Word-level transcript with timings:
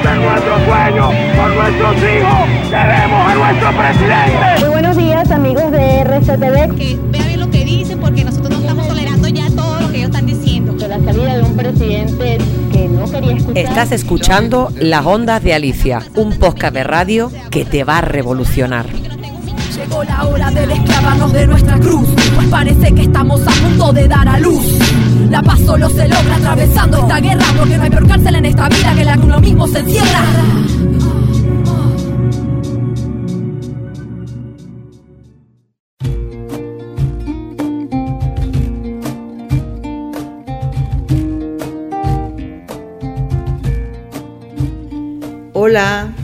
Ese 0.00 0.12
es 0.12 0.16
nuestro 0.16 0.54
sueño, 0.64 1.10
por 1.36 1.54
nuestros 1.54 1.96
hijos, 1.96 2.70
queremos 2.70 3.28
a 3.28 3.34
nuestro 3.34 3.72
presidente. 3.76 4.60
Muy 4.60 4.68
buenos 4.68 4.96
días 4.96 5.30
amigos 5.32 5.72
de 5.72 6.00
RCTV. 6.00 6.76
Que 6.76 6.98
vea 7.10 7.26
bien 7.26 7.40
lo 7.40 7.50
que 7.50 7.64
dicen 7.64 7.98
porque 7.98 8.24
nosotros 8.24 8.50
no 8.50 8.58
estamos 8.60 8.86
tolerando 8.86 9.28
ya 9.28 9.50
todo 9.50 9.80
lo 9.80 9.90
que 9.90 9.96
ellos 9.96 10.10
están 10.10 10.26
diciendo. 10.26 10.72
De 10.74 10.86
la 10.86 11.00
salida 11.00 11.36
de 11.36 11.42
un 11.42 11.56
presidente 11.56 12.38
que 12.72 12.88
no 12.88 13.10
quería 13.10 13.32
escuchar. 13.32 13.64
Estás 13.64 13.92
escuchando 13.92 14.70
Las 14.76 15.04
Ondas 15.04 15.42
de 15.42 15.54
Alicia, 15.54 16.00
un 16.14 16.38
podcast 16.38 16.74
de 16.74 16.84
radio 16.84 17.32
que 17.50 17.64
te 17.64 17.82
va 17.82 17.98
a 17.98 18.02
revolucionar. 18.02 18.86
Llegó 19.74 20.04
la 20.04 20.24
hora 20.26 20.50
de 20.52 20.66
desclavarnos 20.66 21.32
de 21.32 21.46
nuestra 21.46 21.78
cruz, 21.78 22.08
pues 22.36 22.46
parece 22.48 22.94
que 22.94 23.02
estamos 23.02 23.40
a 23.46 23.50
punto 23.50 23.92
de 23.92 24.06
dar 24.06 24.28
a 24.28 24.38
luz. 24.38 24.78
La 25.30 25.42
paz 25.42 25.60
solo 25.60 25.90
se 25.90 26.08
logra 26.08 26.36
atravesando 26.36 26.98
esta 26.98 27.20
guerra, 27.20 27.44
porque 27.58 27.76
no 27.76 27.82
hay 27.82 27.90
peor 27.90 28.08
cárcel 28.08 28.34
en 28.36 28.46
esta 28.46 28.68
vida 28.68 28.94
que 28.96 29.04
la 29.04 29.14
que 29.14 29.22
uno 29.22 29.40
mismo 29.40 29.66
se 29.68 29.80
encierra. 29.80 30.24
Hola, 45.52 46.14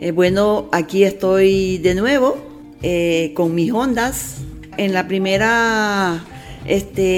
eh, 0.00 0.12
bueno, 0.12 0.70
aquí 0.72 1.04
estoy 1.04 1.76
de 1.78 1.94
nuevo 1.94 2.38
eh, 2.80 3.32
con 3.36 3.54
mis 3.54 3.70
ondas. 3.70 4.36
En 4.78 4.94
la 4.94 5.06
primera 5.06 6.24
este, 6.66 7.14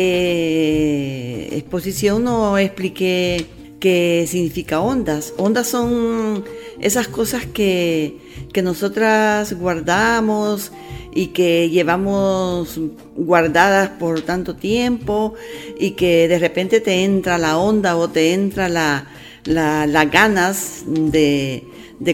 exposición 1.56 2.24
no 2.24 2.58
expliqué 2.58 3.46
qué 3.80 4.26
significa 4.28 4.80
ondas. 4.80 5.34
Ondas 5.36 5.66
son 5.66 6.44
esas 6.80 7.08
cosas 7.08 7.46
que, 7.46 8.18
que 8.52 8.62
nosotras 8.62 9.52
guardamos 9.54 10.70
y 11.14 11.28
que 11.28 11.68
llevamos 11.68 12.80
guardadas 13.16 13.90
por 13.90 14.22
tanto 14.22 14.54
tiempo 14.56 15.34
y 15.78 15.90
que 15.92 16.28
de 16.28 16.38
repente 16.38 16.80
te 16.80 17.04
entra 17.04 17.38
la 17.38 17.58
onda 17.58 17.96
o 17.96 18.08
te 18.08 18.32
entra 18.32 18.68
la, 18.68 19.06
la, 19.44 19.86
las 19.86 20.10
ganas 20.10 20.84
de, 20.86 21.64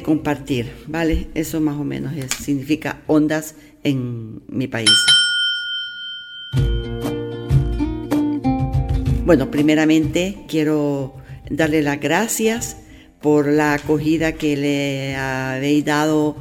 compartir, 0.05 0.73
¿vale? 0.87 1.29
Eso 1.35 1.61
más 1.61 1.77
o 1.79 1.85
menos 1.85 2.13
significa 2.41 3.03
ondas 3.07 3.55
en 3.85 4.41
mi 4.49 4.69
país. 4.69 4.91
Bueno, 9.29 9.51
primeramente 9.51 10.39
quiero 10.49 11.13
darle 11.51 11.83
las 11.83 12.01
gracias 12.01 12.79
por 13.21 13.47
la 13.47 13.75
acogida 13.75 14.33
que 14.33 14.57
le 14.57 15.17
habéis 15.17 15.85
dado 15.85 16.35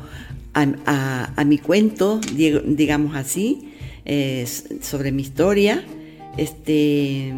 a, 0.54 1.44
mi 1.46 1.58
cuento, 1.58 2.22
digamos 2.34 3.18
así, 3.18 3.74
eh, 4.06 4.48
sobre 4.82 5.12
mi 5.12 5.24
historia. 5.24 5.84
Este, 6.38 7.34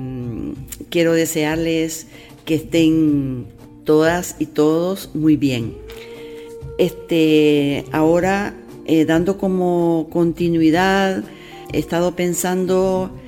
quiero 0.92 1.14
desearles 1.14 2.06
que 2.46 2.54
estén 2.54 3.48
todas 3.86 4.36
y 4.38 4.46
todos 4.46 5.10
muy 5.16 5.36
bien. 5.36 5.74
Este, 6.78 7.86
ahora, 7.92 8.54
eh, 8.86 9.04
dando 9.06 9.40
como 9.40 10.10
continuidad, 10.12 11.24
he 11.74 11.80
estado 11.80 12.16
pensando 12.16 13.19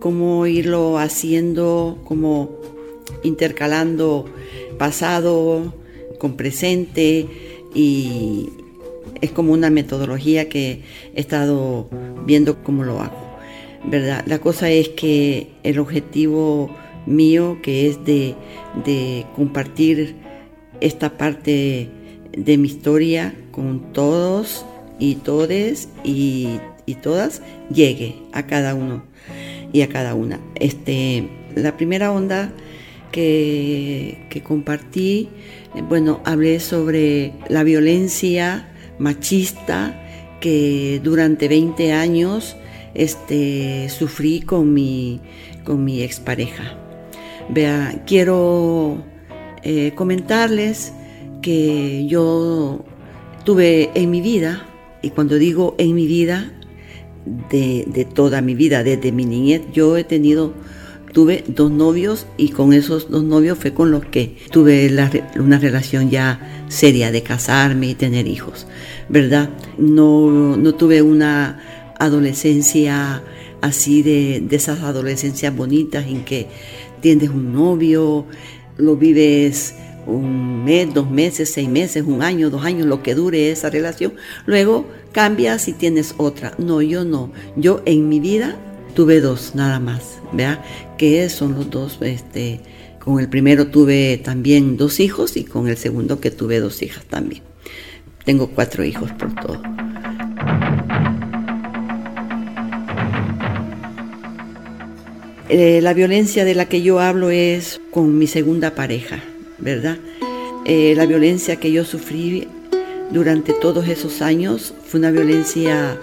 cómo 0.00 0.46
irlo 0.46 0.98
haciendo, 0.98 1.98
como 2.04 2.50
intercalando 3.22 4.24
pasado 4.78 5.72
con 6.18 6.36
presente 6.36 7.26
y 7.74 8.48
es 9.20 9.30
como 9.30 9.52
una 9.52 9.70
metodología 9.70 10.48
que 10.48 10.82
he 11.14 11.20
estado 11.20 11.88
viendo 12.26 12.62
cómo 12.62 12.82
lo 12.82 13.00
hago. 13.00 13.30
¿verdad? 13.84 14.24
La 14.26 14.38
cosa 14.38 14.70
es 14.70 14.90
que 14.90 15.48
el 15.62 15.78
objetivo 15.78 16.70
mío, 17.06 17.58
que 17.62 17.88
es 17.88 18.04
de, 18.04 18.34
compartir 19.34 20.16
esta 20.80 21.16
parte 21.16 21.88
de 22.36 22.58
mi 22.58 22.68
historia 22.68 23.34
con 23.50 23.92
todos 23.92 24.64
y 24.98 25.16
todes 25.16 25.88
y, 26.04 26.58
todas, 27.02 27.40
llegue 27.72 28.16
a 28.32 28.48
cada 28.48 28.74
uno 28.74 29.04
y 29.72 29.82
a 29.82 29.88
cada 29.88 30.14
una. 30.14 30.40
Este, 30.54 31.28
la 31.54 31.76
primera 31.76 32.12
onda 32.12 32.52
que, 33.12 34.26
que 34.30 34.42
compartí, 34.42 35.28
bueno, 35.88 36.20
hablé 36.24 36.60
sobre 36.60 37.32
la 37.48 37.62
violencia 37.62 38.68
machista 38.98 39.96
que 40.40 41.00
durante 41.02 41.48
20 41.48 41.92
años 41.92 42.56
este, 42.94 43.88
sufrí 43.88 44.40
con 44.40 44.72
mi, 44.72 45.20
con 45.64 45.84
mi 45.84 46.02
expareja. 46.02 46.76
Vea, 47.48 48.02
quiero 48.06 49.02
eh, 49.62 49.92
comentarles 49.94 50.92
que 51.42 52.06
yo 52.06 52.84
tuve 53.44 53.90
en 53.94 54.10
mi 54.10 54.20
vida, 54.20 54.66
y 55.02 55.10
cuando 55.10 55.36
digo 55.36 55.74
en 55.78 55.94
mi 55.94 56.06
vida, 56.06 56.52
de, 57.26 58.06
toda 58.12 58.40
mi 58.40 58.54
vida, 58.54 58.82
desde 58.82 59.12
mi 59.12 59.24
niñez, 59.24 59.62
yo 59.72 59.96
he 59.96 60.04
tenido, 60.04 60.54
tuve 61.12 61.44
dos 61.46 61.70
novios 61.70 62.26
y 62.36 62.50
con 62.50 62.72
esos 62.72 63.10
dos 63.10 63.24
novios 63.24 63.58
fue 63.58 63.74
con 63.74 63.90
los 63.90 64.04
que 64.04 64.36
tuve 64.50 64.88
la, 64.90 65.10
una 65.36 65.58
relación 65.58 66.10
ya 66.10 66.64
seria 66.68 67.10
de 67.12 67.22
casarme 67.22 67.88
y 67.88 67.94
tener 67.94 68.26
hijos, 68.26 68.66
¿verdad? 69.08 69.50
No, 69.78 70.56
no 70.56 70.74
tuve 70.74 71.02
una 71.02 71.94
adolescencia 71.98 73.22
así 73.60 74.02
de, 74.02 74.42
de 74.46 74.56
esas 74.56 74.80
adolescencias 74.80 75.54
bonitas 75.54 76.06
en 76.06 76.24
que 76.24 76.46
tienes 77.00 77.30
un 77.30 77.52
novio, 77.52 78.26
lo 78.76 78.96
vives 78.96 79.74
un 80.10 80.64
mes, 80.64 80.92
dos 80.92 81.10
meses, 81.10 81.52
seis 81.52 81.68
meses, 81.68 82.04
un 82.06 82.22
año, 82.22 82.50
dos 82.50 82.64
años, 82.64 82.86
lo 82.86 83.02
que 83.02 83.14
dure 83.14 83.50
esa 83.50 83.70
relación. 83.70 84.14
Luego 84.46 84.86
cambias 85.12 85.68
y 85.68 85.72
tienes 85.72 86.14
otra. 86.18 86.54
No, 86.58 86.82
yo 86.82 87.04
no. 87.04 87.32
Yo 87.56 87.82
en 87.86 88.08
mi 88.08 88.20
vida 88.20 88.56
tuve 88.94 89.20
dos 89.20 89.54
nada 89.54 89.80
más, 89.80 90.18
¿vea? 90.32 90.62
Que 90.98 91.28
son 91.28 91.54
los 91.54 91.70
dos, 91.70 91.98
este, 92.00 92.60
con 92.98 93.20
el 93.20 93.28
primero 93.28 93.68
tuve 93.68 94.18
también 94.18 94.76
dos 94.76 95.00
hijos 95.00 95.36
y 95.36 95.44
con 95.44 95.68
el 95.68 95.76
segundo 95.76 96.20
que 96.20 96.30
tuve 96.30 96.60
dos 96.60 96.82
hijas 96.82 97.04
también. 97.04 97.42
Tengo 98.24 98.50
cuatro 98.50 98.84
hijos 98.84 99.10
por 99.12 99.34
todo. 99.34 99.62
Eh, 105.52 105.80
la 105.82 105.94
violencia 105.94 106.44
de 106.44 106.54
la 106.54 106.66
que 106.66 106.80
yo 106.80 107.00
hablo 107.00 107.30
es 107.30 107.80
con 107.90 108.16
mi 108.18 108.28
segunda 108.28 108.76
pareja, 108.76 109.20
¿verdad? 109.60 109.98
Eh, 110.64 110.94
la 110.96 111.06
violencia 111.06 111.56
que 111.56 111.72
yo 111.72 111.84
sufrí 111.84 112.48
durante 113.10 113.52
todos 113.52 113.88
esos 113.88 114.22
años 114.22 114.74
fue 114.84 115.00
una 115.00 115.10
violencia 115.10 115.98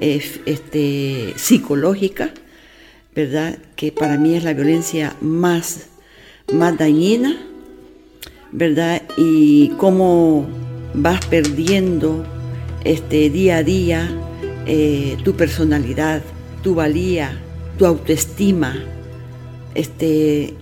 eh, 0.00 0.22
este, 0.46 1.34
psicológica, 1.36 2.30
¿verdad? 3.14 3.58
Que 3.76 3.92
para 3.92 4.16
mí 4.18 4.34
es 4.34 4.44
la 4.44 4.52
violencia 4.52 5.16
más, 5.20 5.88
más 6.52 6.76
dañina, 6.78 7.36
¿verdad? 8.52 9.02
Y 9.16 9.70
cómo 9.78 10.46
vas 10.94 11.24
perdiendo 11.26 12.24
este, 12.84 13.30
día 13.30 13.58
a 13.58 13.62
día 13.62 14.10
eh, 14.66 15.16
tu 15.24 15.34
personalidad, 15.34 16.22
tu 16.62 16.74
valía, 16.74 17.40
tu 17.78 17.86
autoestima, 17.86 18.76
este, 19.74 20.54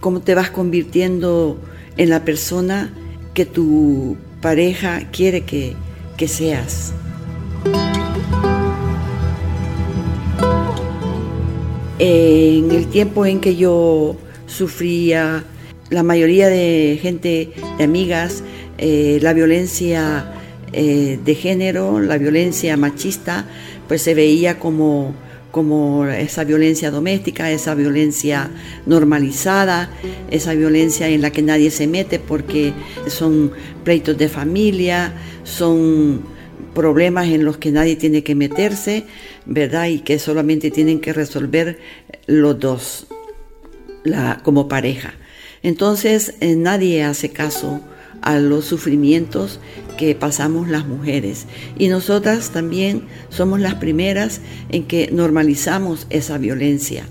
cómo 0.00 0.20
te 0.20 0.34
vas 0.34 0.50
convirtiendo 0.50 1.58
en 1.98 2.08
la 2.08 2.24
persona 2.24 2.90
que 3.34 3.44
tu 3.44 4.16
pareja 4.40 5.10
quiere 5.12 5.42
que, 5.42 5.74
que 6.16 6.28
seas. 6.28 6.94
En 11.98 12.70
el 12.70 12.86
tiempo 12.86 13.26
en 13.26 13.40
que 13.40 13.56
yo 13.56 14.16
sufría, 14.46 15.44
la 15.90 16.02
mayoría 16.02 16.48
de 16.48 16.98
gente, 17.02 17.52
de 17.76 17.84
amigas, 17.84 18.42
eh, 18.78 19.18
la 19.20 19.32
violencia 19.32 20.32
eh, 20.72 21.18
de 21.24 21.34
género, 21.34 22.00
la 22.00 22.18
violencia 22.18 22.76
machista, 22.76 23.46
pues 23.88 24.02
se 24.02 24.14
veía 24.14 24.58
como 24.58 25.14
como 25.58 26.06
esa 26.06 26.44
violencia 26.44 26.92
doméstica, 26.92 27.50
esa 27.50 27.74
violencia 27.74 28.48
normalizada, 28.86 29.90
esa 30.30 30.54
violencia 30.54 31.08
en 31.08 31.20
la 31.20 31.32
que 31.32 31.42
nadie 31.42 31.72
se 31.72 31.88
mete 31.88 32.20
porque 32.20 32.72
son 33.08 33.50
pleitos 33.82 34.16
de 34.16 34.28
familia, 34.28 35.12
son 35.42 36.22
problemas 36.76 37.26
en 37.26 37.44
los 37.44 37.56
que 37.56 37.72
nadie 37.72 37.96
tiene 37.96 38.22
que 38.22 38.36
meterse, 38.36 39.06
¿verdad? 39.46 39.88
Y 39.88 39.98
que 39.98 40.20
solamente 40.20 40.70
tienen 40.70 41.00
que 41.00 41.12
resolver 41.12 41.80
los 42.28 42.60
dos 42.60 43.08
como 44.44 44.68
pareja. 44.68 45.14
Entonces 45.64 46.34
eh, 46.38 46.54
nadie 46.54 47.02
hace 47.02 47.30
caso 47.30 47.80
a 48.22 48.38
los 48.38 48.64
sufrimientos 48.64 49.60
que 49.96 50.14
pasamos 50.14 50.68
las 50.68 50.86
mujeres. 50.86 51.46
Y 51.78 51.88
nosotras 51.88 52.50
también 52.50 53.02
somos 53.28 53.60
las 53.60 53.74
primeras 53.74 54.40
en 54.70 54.84
que 54.84 55.10
normalizamos 55.12 56.06
esa 56.10 56.38
violencia. 56.38 57.04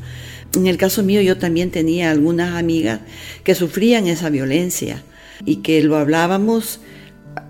En 0.56 0.68
el 0.68 0.77
caso 0.77 1.04
mío 1.04 1.21
yo 1.21 1.38
también 1.38 1.71
tenía 1.71 2.12
algunas 2.12 2.56
amigas 2.56 3.01
que 3.44 3.56
sufrían 3.56 4.07
esa 4.07 4.30
violencia 4.30 5.04
y 5.45 5.57
que 5.57 5.83
lo 5.83 5.98
hablábamos 5.98 6.80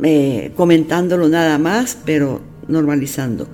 eh, 0.04 0.52
comentándolo 0.56 1.30
nada 1.30 1.58
más, 1.58 1.98
pero 2.06 2.42
normalizando. 2.68 3.48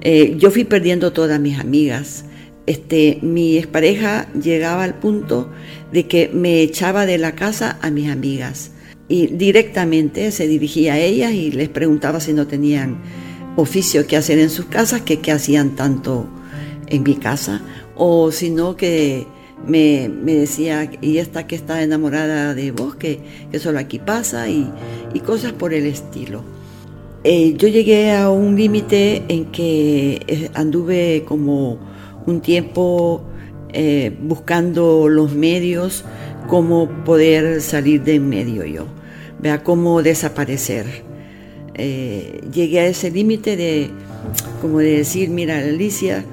Eh, 0.00 0.36
yo 0.38 0.50
fui 0.50 0.64
perdiendo 0.64 1.12
todas 1.12 1.38
mis 1.38 1.58
amigas. 1.58 2.24
Este, 2.66 3.18
mi 3.22 3.58
expareja 3.58 4.28
llegaba 4.32 4.82
al 4.82 4.94
punto 4.94 5.52
de 5.92 6.08
que 6.08 6.30
me 6.32 6.62
echaba 6.62 7.06
de 7.06 7.18
la 7.18 7.36
casa 7.36 7.78
a 7.80 7.90
mis 7.90 8.10
amigas 8.10 8.72
y 9.08 9.28
directamente 9.28 10.30
se 10.32 10.48
dirigía 10.48 10.94
a 10.94 10.98
ellas 10.98 11.32
y 11.32 11.52
les 11.52 11.68
preguntaba 11.68 12.20
si 12.20 12.32
no 12.32 12.46
tenían 12.46 12.98
oficio 13.56 14.06
que 14.06 14.16
hacer 14.16 14.38
en 14.38 14.50
sus 14.50 14.66
casas, 14.66 15.02
que 15.02 15.20
qué 15.20 15.32
hacían 15.32 15.76
tanto 15.76 16.26
en 16.88 17.02
mi 17.02 17.14
casa, 17.14 17.62
o 17.94 18.30
si 18.30 18.50
no 18.50 18.76
que 18.76 19.26
me, 19.66 20.08
decía, 20.08 20.90
y 21.00 21.18
esta 21.18 21.46
que 21.46 21.56
está 21.56 21.82
enamorada 21.82 22.54
de 22.54 22.70
vos, 22.70 22.96
que, 22.96 23.20
solo 23.58 23.78
aquí 23.78 23.98
pasa, 23.98 24.48
y, 24.48 24.70
cosas 25.24 25.52
por 25.52 25.72
el 25.72 25.86
estilo. 25.86 26.44
Eh, 27.24 27.54
yo 27.56 27.68
llegué 27.68 28.12
a 28.12 28.28
un 28.30 28.54
límite 28.54 29.24
en 29.28 29.46
que 29.46 30.20
eh, 30.26 30.50
anduve 30.52 31.24
como 31.26 31.78
un 32.26 32.40
tiempo 32.42 33.24
eh, 33.72 34.14
buscando 34.20 35.08
los 35.08 35.32
medios, 35.32 36.04
cómo 36.46 36.88
poder 37.04 37.60
salir 37.60 38.02
de 38.02 38.14
en 38.14 38.28
medio 38.28 38.64
yo, 38.64 38.86
vea 39.38 39.62
cómo 39.62 40.02
desaparecer. 40.02 40.86
llegué 41.74 42.80
a 42.80 42.86
ese 42.86 43.10
límite 43.10 43.56
de, 43.56 43.90
como 44.60 44.78
de 44.78 44.98
decir, 44.98 45.28
mira 45.30 45.58
Alicia, 45.58 46.24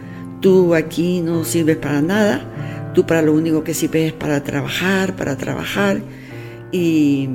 tú 0.41 0.73
aquí 0.75 1.21
no 1.21 1.43
sirves 1.43 1.77
para 1.77 2.01
nada, 2.01 2.45
Tú 2.93 3.07
para 3.07 3.23
lo 3.23 3.33
único 3.33 3.63
que 3.63 3.73
sirves 3.73 4.07
es 4.07 4.13
para 4.13 4.43
trabajar, 4.43 5.15
para 5.15 5.35
trabajar 5.35 6.01
y 6.71 7.27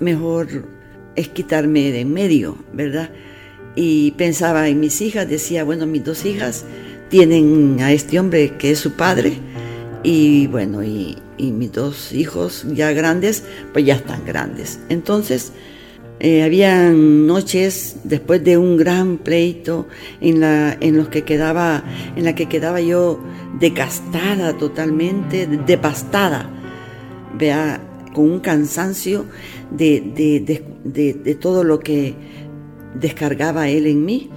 mejor 0.00 0.48
es 1.14 1.28
quitarme 1.28 1.92
de 1.92 2.00
en 2.00 2.12
medio, 2.12 2.56
¿verdad? 2.72 3.10
Y 3.74 4.12
pensaba 4.12 4.68
en 4.68 4.80
mis 4.80 5.02
hijas, 5.02 5.28
decía, 5.28 5.64
bueno, 5.64 5.86
mis 5.86 6.04
dos 6.04 6.24
hijas 6.24 6.64
tienen 7.10 7.78
a 7.80 7.92
este 7.92 8.18
hombre 8.18 8.54
que 8.56 8.70
es 8.70 8.78
su 8.78 8.92
padre 8.92 9.34
y 10.02 10.46
bueno, 10.46 10.82
y, 10.82 11.18
y 11.38 11.50
mis 11.52 11.72
dos 11.72 12.12
hijos 12.12 12.64
ya 12.72 12.92
grandes, 12.92 13.44
pues 13.72 13.84
ya 13.84 13.94
están 13.94 14.24
grandes. 14.24 14.80
Entonces, 14.88 15.52
eh, 16.18 16.42
habían 16.42 17.26
noches 17.26 17.96
después 18.04 18.42
de 18.42 18.56
un 18.56 18.78
gran 18.78 19.18
pleito 19.18 19.86
en 20.22 20.40
la, 20.40 20.74
en 20.80 20.96
los 20.96 21.08
que 21.08 21.24
quedaba, 21.24 21.84
en 22.16 22.24
la 22.24 22.34
que 22.34 22.46
quedaba 22.46 22.80
yo 22.80 23.20
desgastada 23.60 24.56
totalmente, 24.56 25.46
devastada, 25.46 26.48
vea, 27.38 27.82
con 28.14 28.30
un 28.30 28.40
cansancio 28.40 29.26
de, 29.70 31.36
todo 31.38 31.64
lo 31.64 31.80
que 31.80 32.14
descargaba 32.98 33.68
él 33.68 33.86
en 33.86 34.04
mí. 34.06 34.30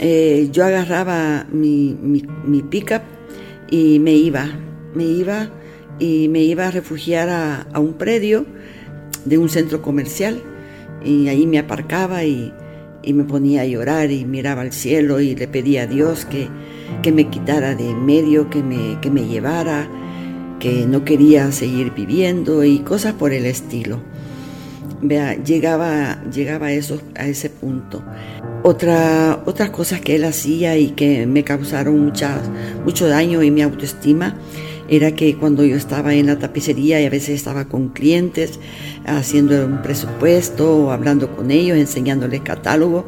Eh, 0.00 0.48
yo 0.50 0.64
agarraba 0.64 1.46
mi, 1.52 1.96
mi, 2.00 2.24
mi 2.44 2.62
pickup 2.62 3.02
y 3.70 4.00
me 4.00 4.14
iba, 4.14 4.48
me 4.94 5.04
iba 5.04 5.48
y 5.98 6.28
me 6.28 6.42
iba 6.42 6.66
a 6.66 6.70
refugiar 6.70 7.28
a, 7.28 7.62
a 7.72 7.80
un 7.80 7.94
predio 7.94 8.46
de 9.24 9.38
un 9.38 9.48
centro 9.48 9.82
comercial 9.82 10.42
y 11.04 11.28
ahí 11.28 11.46
me 11.46 11.58
aparcaba 11.58 12.24
y, 12.24 12.52
me 13.06 13.24
ponía 13.24 13.62
a 13.62 13.64
llorar 13.64 14.10
y 14.10 14.26
miraba 14.26 14.60
al 14.60 14.72
cielo 14.72 15.18
y 15.20 15.34
le 15.34 15.48
pedía 15.48 15.84
a 15.84 15.86
Dios 15.86 16.26
que, 16.26 16.46
que 17.02 17.10
me 17.10 17.28
quitara 17.28 17.74
de 17.74 17.94
medio, 17.94 18.50
que 18.50 18.62
me, 18.62 19.00
que 19.00 19.10
me 19.10 19.26
llevara, 19.26 19.88
que 20.60 20.84
no 20.86 21.06
quería 21.06 21.50
seguir 21.50 21.94
viviendo 21.94 22.64
y 22.64 22.80
cosas 22.80 23.14
por 23.14 23.32
el 23.32 23.46
estilo. 23.46 24.02
Vea, 25.00 25.42
llegaba, 25.42 26.22
llegaba 26.30 26.66
a, 26.66 26.72
eso, 26.72 27.00
a 27.14 27.26
ese 27.26 27.48
punto. 27.48 28.02
Otra, 28.62 29.42
otras 29.46 29.70
cosas 29.70 30.02
que 30.02 30.16
él 30.16 30.24
hacía 30.24 30.76
y 30.76 30.90
que 30.90 31.26
me 31.26 31.44
causaron 31.44 31.98
muchas, 31.98 32.42
mucho 32.84 33.08
daño 33.08 33.40
en 33.40 33.54
mi 33.54 33.62
autoestima 33.62 34.36
era 34.88 35.12
que 35.12 35.36
cuando 35.36 35.64
yo 35.64 35.76
estaba 35.76 36.14
en 36.14 36.26
la 36.26 36.38
tapicería 36.38 37.00
y 37.00 37.06
a 37.06 37.10
veces 37.10 37.30
estaba 37.30 37.66
con 37.66 37.90
clientes 37.90 38.58
haciendo 39.04 39.66
un 39.66 39.82
presupuesto 39.82 40.76
o 40.76 40.90
hablando 40.90 41.36
con 41.36 41.50
ellos, 41.50 41.76
enseñándoles 41.76 42.40
catálogo, 42.40 43.06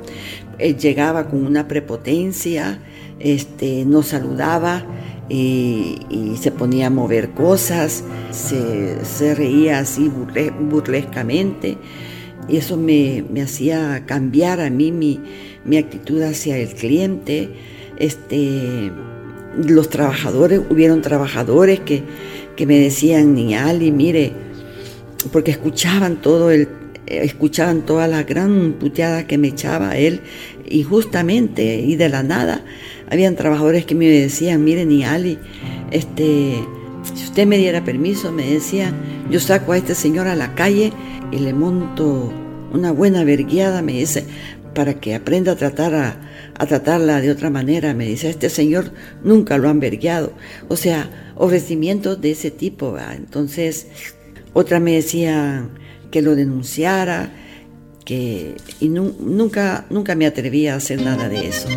él 0.58 0.76
llegaba 0.76 1.28
con 1.28 1.44
una 1.46 1.68
prepotencia, 1.68 2.80
este, 3.18 3.84
nos 3.86 4.08
saludaba 4.08 4.84
y, 5.28 5.98
se 6.40 6.50
ponía 6.50 6.88
a 6.88 6.90
mover 6.90 7.30
cosas, 7.30 8.02
se, 8.30 9.34
reía 9.34 9.78
así 9.78 10.08
burlescamente 10.08 11.76
y 12.48 12.56
eso 12.56 12.76
me, 12.76 13.24
hacía 13.42 14.04
cambiar 14.06 14.60
a 14.60 14.70
mí 14.70 14.90
mi, 14.90 15.20
mi 15.64 15.76
actitud 15.76 16.22
hacia 16.22 16.56
el 16.56 16.68
cliente. 16.68 17.50
Este, 17.98 18.90
los 19.56 19.90
trabajadores, 19.90 20.60
hubieron 20.68 21.02
trabajadores 21.02 21.80
que, 21.80 22.02
me 22.66 22.78
decían, 22.78 23.34
ni 23.34 23.54
Ali, 23.54 23.90
mire, 23.90 24.32
porque 25.32 25.50
escuchaban 25.50 26.20
todo 26.20 26.50
el, 26.50 26.68
escuchaban 27.06 27.82
toda 27.82 28.06
la 28.06 28.22
gran 28.22 28.74
puteada 28.74 29.26
que 29.26 29.38
me 29.38 29.48
echaba 29.48 29.96
él 29.96 30.20
injustamente 30.68 31.76
y 31.80 31.96
de 31.96 32.08
la 32.08 32.22
nada. 32.22 32.64
Habían 33.10 33.34
trabajadores 33.34 33.86
que 33.86 33.94
me 33.94 34.08
decían, 34.08 34.62
mire, 34.62 34.84
ni 34.84 35.04
Ali, 35.04 35.38
este, 35.90 36.62
si 37.14 37.24
usted 37.24 37.46
me 37.46 37.58
diera 37.58 37.84
permiso, 37.84 38.30
me 38.30 38.46
decía, 38.46 38.92
yo 39.30 39.40
saco 39.40 39.72
a 39.72 39.78
este 39.78 39.94
señor 39.94 40.28
a 40.28 40.36
la 40.36 40.54
calle 40.54 40.92
y 41.32 41.38
le 41.38 41.54
monto 41.54 42.32
una 42.72 42.92
buena 42.92 43.24
verguiada, 43.24 43.82
me 43.82 43.92
dice, 43.92 44.24
para 44.74 44.94
que 44.94 45.14
aprenda 45.14 45.52
a 45.52 45.56
tratar 45.56 45.94
a, 45.94 46.16
tratarla 46.66 47.20
de 47.20 47.30
otra 47.30 47.50
manera. 47.50 47.94
Me 47.94 48.06
dice, 48.06 48.30
este 48.30 48.50
señor 48.50 48.92
nunca 49.24 49.58
lo 49.58 49.68
han 49.68 49.80
vergueado. 49.80 50.32
O 50.68 50.76
sea, 50.76 51.32
ofrecimientos 51.36 52.20
de 52.20 52.32
ese 52.32 52.50
tipo. 52.50 52.96
Entonces, 52.98 53.86
otra 54.52 54.80
me 54.80 54.94
decía 54.94 55.68
que 56.10 56.22
lo 56.22 56.34
denunciara, 56.34 57.30
que 58.04 58.56
y 58.80 58.88
nunca, 58.88 59.86
nunca 59.90 60.14
me 60.14 60.26
atrevía 60.26 60.74
a 60.74 60.76
hacer 60.76 61.02
nada 61.02 61.28
de 61.28 61.48
eso. 61.48 61.68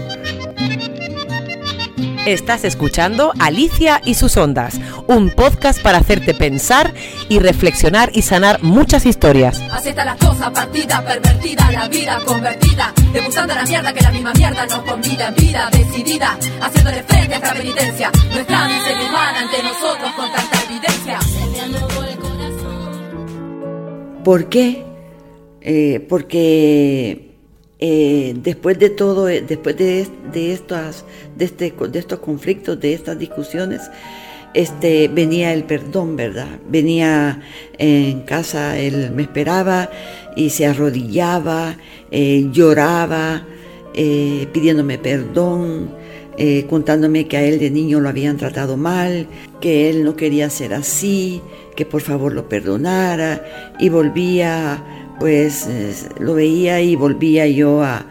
Estás 2.25 2.63
escuchando 2.63 3.33
Alicia 3.37 4.01
y 4.05 4.13
sus 4.13 4.37
ondas, 4.37 4.79
un 5.07 5.29
podcast 5.29 5.81
para 5.81 5.97
hacerte 5.97 6.33
pensar 6.33 6.93
y 7.27 7.39
reflexionar 7.39 8.11
y 8.13 8.21
sanar 8.21 8.63
muchas 8.63 9.05
historias. 9.05 9.59
Acepta 9.69 10.05
la 10.05 10.15
cosa 10.15 10.49
partida, 10.49 11.03
pervertida, 11.03 11.69
la 11.73 11.89
vida 11.89 12.19
convertida, 12.25 12.93
degustando 13.11 13.53
la 13.53 13.65
mierda 13.65 13.93
que 13.93 13.99
la 13.99 14.11
misma 14.11 14.31
mierda 14.35 14.65
nos 14.67 14.79
convida 14.83 15.27
en 15.27 15.35
vida 15.35 15.69
decidida, 15.69 16.37
haciéndole 16.61 17.03
frente 17.03 17.33
a 17.33 17.37
esta 17.37 17.53
penitencia, 17.53 18.11
nuestra 18.31 18.67
miseria 18.69 19.09
humana 19.09 19.39
ante 19.41 19.63
nosotros 19.63 20.11
con 20.15 20.31
tanta 20.31 20.63
evidencia. 20.63 21.19
¿Por 24.23 24.47
qué? 24.47 24.85
Eh, 25.59 26.05
porque 26.07 27.22
eh, 27.85 28.33
después 28.37 28.79
de 28.79 28.89
todo, 28.89 29.27
eh, 29.27 29.43
después 29.45 29.75
de, 29.75 30.07
de, 30.31 30.53
estas, 30.53 31.03
este, 31.37 31.73
de 31.91 31.99
estos 31.99 32.19
conflictos, 32.19 32.79
de 32.79 32.93
estas 32.93 33.19
discusiones, 33.19 33.81
este, 34.53 35.09
venía 35.09 35.51
el 35.51 35.65
perdón, 35.65 36.15
¿verdad? 36.15 36.47
Venía 36.69 37.41
en 37.77 38.21
casa, 38.21 38.79
él 38.79 39.11
me 39.13 39.23
esperaba 39.23 39.89
y 40.37 40.51
se 40.51 40.65
arrodillaba, 40.65 41.75
eh, 42.09 42.47
lloraba, 42.53 43.45
pidiéndome 43.93 44.97
perdón, 44.97 45.89
contándome 46.69 47.27
que 47.27 47.35
a 47.35 47.43
él 47.43 47.59
de 47.59 47.69
niño 47.69 47.99
lo 47.99 48.07
habían 48.07 48.37
tratado 48.37 48.77
mal, 48.77 49.27
que 49.59 49.89
él 49.89 50.05
no 50.05 50.15
quería 50.15 50.49
ser 50.49 50.73
así, 50.73 51.41
que 51.75 51.85
por 51.85 51.99
favor 52.01 52.31
lo 52.31 52.47
perdonara 52.47 53.75
y 53.77 53.89
volvía 53.89 55.02
pues 55.23 55.69
lo 56.19 56.33
veía 56.33 56.81
y 56.81 56.97
volvía 56.97 57.47
yo 57.47 57.81
a, 57.81 58.05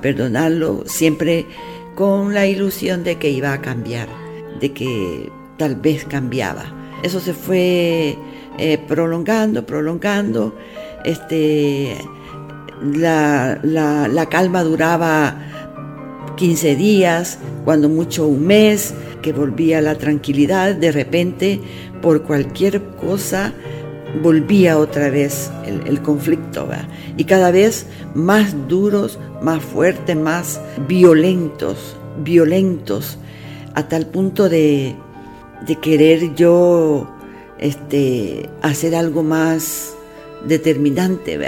perdonarlo, 0.00 0.84
siempre 0.86 1.44
con 1.94 2.32
la 2.32 2.46
ilusión 2.46 3.04
de 3.04 3.16
que 3.16 3.28
iba 3.28 3.52
a 3.52 3.60
cambiar, 3.60 4.08
de 4.58 4.72
que 4.72 5.30
tal 5.58 5.76
vez 5.76 6.06
cambiaba. 6.06 6.64
Eso 7.02 7.20
se 7.20 7.34
fue 7.34 8.16
eh, 8.56 8.78
prolongando, 8.88 9.66
prolongando. 9.66 10.56
Este, 11.04 11.98
la, 12.82 13.60
la, 13.62 14.26
calma 14.30 14.62
duraba 14.62 15.36
15 16.38 16.74
días, 16.74 17.38
cuando 17.66 17.90
mucho 17.90 18.26
un 18.26 18.46
mes, 18.46 18.94
que 19.20 19.34
volvía 19.34 19.82
la 19.82 19.98
tranquilidad. 19.98 20.74
De 20.74 20.90
repente, 20.90 21.60
por 22.00 22.22
cualquier 22.22 22.82
cosa, 22.96 23.52
volvía 24.22 24.78
otra 24.78 25.10
vez 25.10 25.50
el, 25.64 26.00
conflicto, 26.02 26.68
y 27.16 27.24
cada 27.24 27.50
vez 27.50 27.86
más 28.14 28.68
duros, 28.68 29.18
más 29.42 29.62
fuertes, 29.62 30.16
más 30.16 30.60
violentos, 30.86 31.96
violentos, 32.22 33.18
a 33.74 33.88
tal 33.88 34.06
punto 34.06 34.48
de, 34.48 34.94
de 35.66 35.76
querer 35.76 36.34
yo 36.34 37.08
este, 37.58 38.48
hacer 38.62 38.94
algo 38.94 39.22
más 39.22 39.94
determinante 40.46 41.38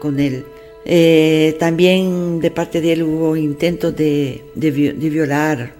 con 0.00 0.20
él. 0.20 0.44
Eh, 0.84 1.56
también 1.58 2.38
de 2.40 2.50
parte 2.52 2.80
de 2.80 2.92
él 2.92 3.02
hubo 3.02 3.36
intentos 3.36 3.96
de, 3.96 4.44
de, 4.54 4.70
violar. 4.70 5.74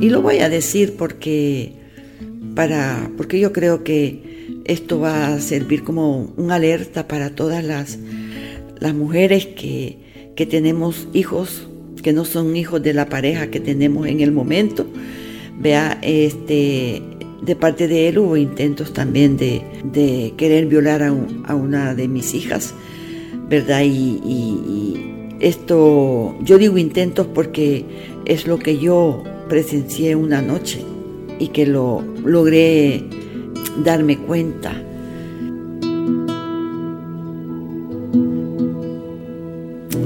Y 0.00 0.10
lo 0.10 0.22
voy 0.22 0.38
a 0.38 0.48
decir 0.48 0.96
porque, 0.96 1.72
para, 2.54 3.10
porque 3.16 3.40
yo 3.40 3.52
creo 3.52 3.82
que 3.82 4.33
esto 4.64 5.00
va 5.00 5.34
a 5.34 5.40
servir 5.40 5.84
como 5.84 6.32
un 6.36 6.50
alerta 6.50 7.08
para 7.08 7.34
todas 7.34 7.64
las, 7.64 7.98
las 8.80 8.94
mujeres 8.94 9.46
que, 9.46 9.98
que 10.36 10.46
tenemos 10.46 11.08
hijos 11.12 11.68
que 12.04 12.12
no 12.12 12.24
son 12.26 12.54
hijos 12.54 12.82
de 12.82 12.92
la 12.92 13.08
pareja 13.08 13.50
que 13.50 13.58
tenemos 13.58 14.06
en 14.06 14.20
el 14.20 14.30
momento. 14.30 14.86
Vea, 15.58 15.98
este, 16.02 17.02
de 17.42 17.56
parte 17.56 17.88
de 17.88 18.08
él 18.08 18.18
hubo 18.18 18.36
intentos 18.36 18.92
también 18.92 19.36
de, 19.36 20.34
querer 20.36 20.66
violar 20.66 21.02
a, 21.02 21.54
una 21.54 21.94
de 21.94 22.06
mis 22.06 22.34
hijas, 22.34 22.74
¿verdad? 23.48 23.82
Y, 23.84 25.00
esto, 25.40 26.36
yo 26.42 26.58
digo 26.58 26.78
intentos 26.78 27.26
porque 27.26 27.84
es 28.24 28.46
lo 28.46 28.58
que 28.58 28.78
yo 28.78 29.22
presencié 29.48 30.14
una 30.14 30.40
noche 30.40 30.80
y 31.38 31.48
que 31.48 31.66
lo 31.66 32.02
logré 32.24 33.04
darme 33.82 34.18
cuenta. 34.18 34.72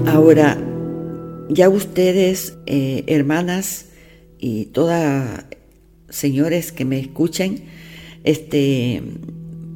Ahora, 0.07 0.59
ya 1.49 1.69
ustedes, 1.69 2.57
eh, 2.67 3.05
hermanas 3.07 3.87
y 4.39 4.67
todas 4.67 5.45
señores 6.09 6.73
que 6.73 6.85
me 6.85 6.99
escuchen, 6.99 7.65
este, 8.25 9.03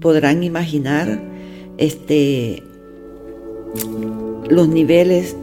podrán 0.00 0.42
imaginar 0.42 1.20
este, 1.78 2.62
los 4.49 4.68
niveles 4.68 5.37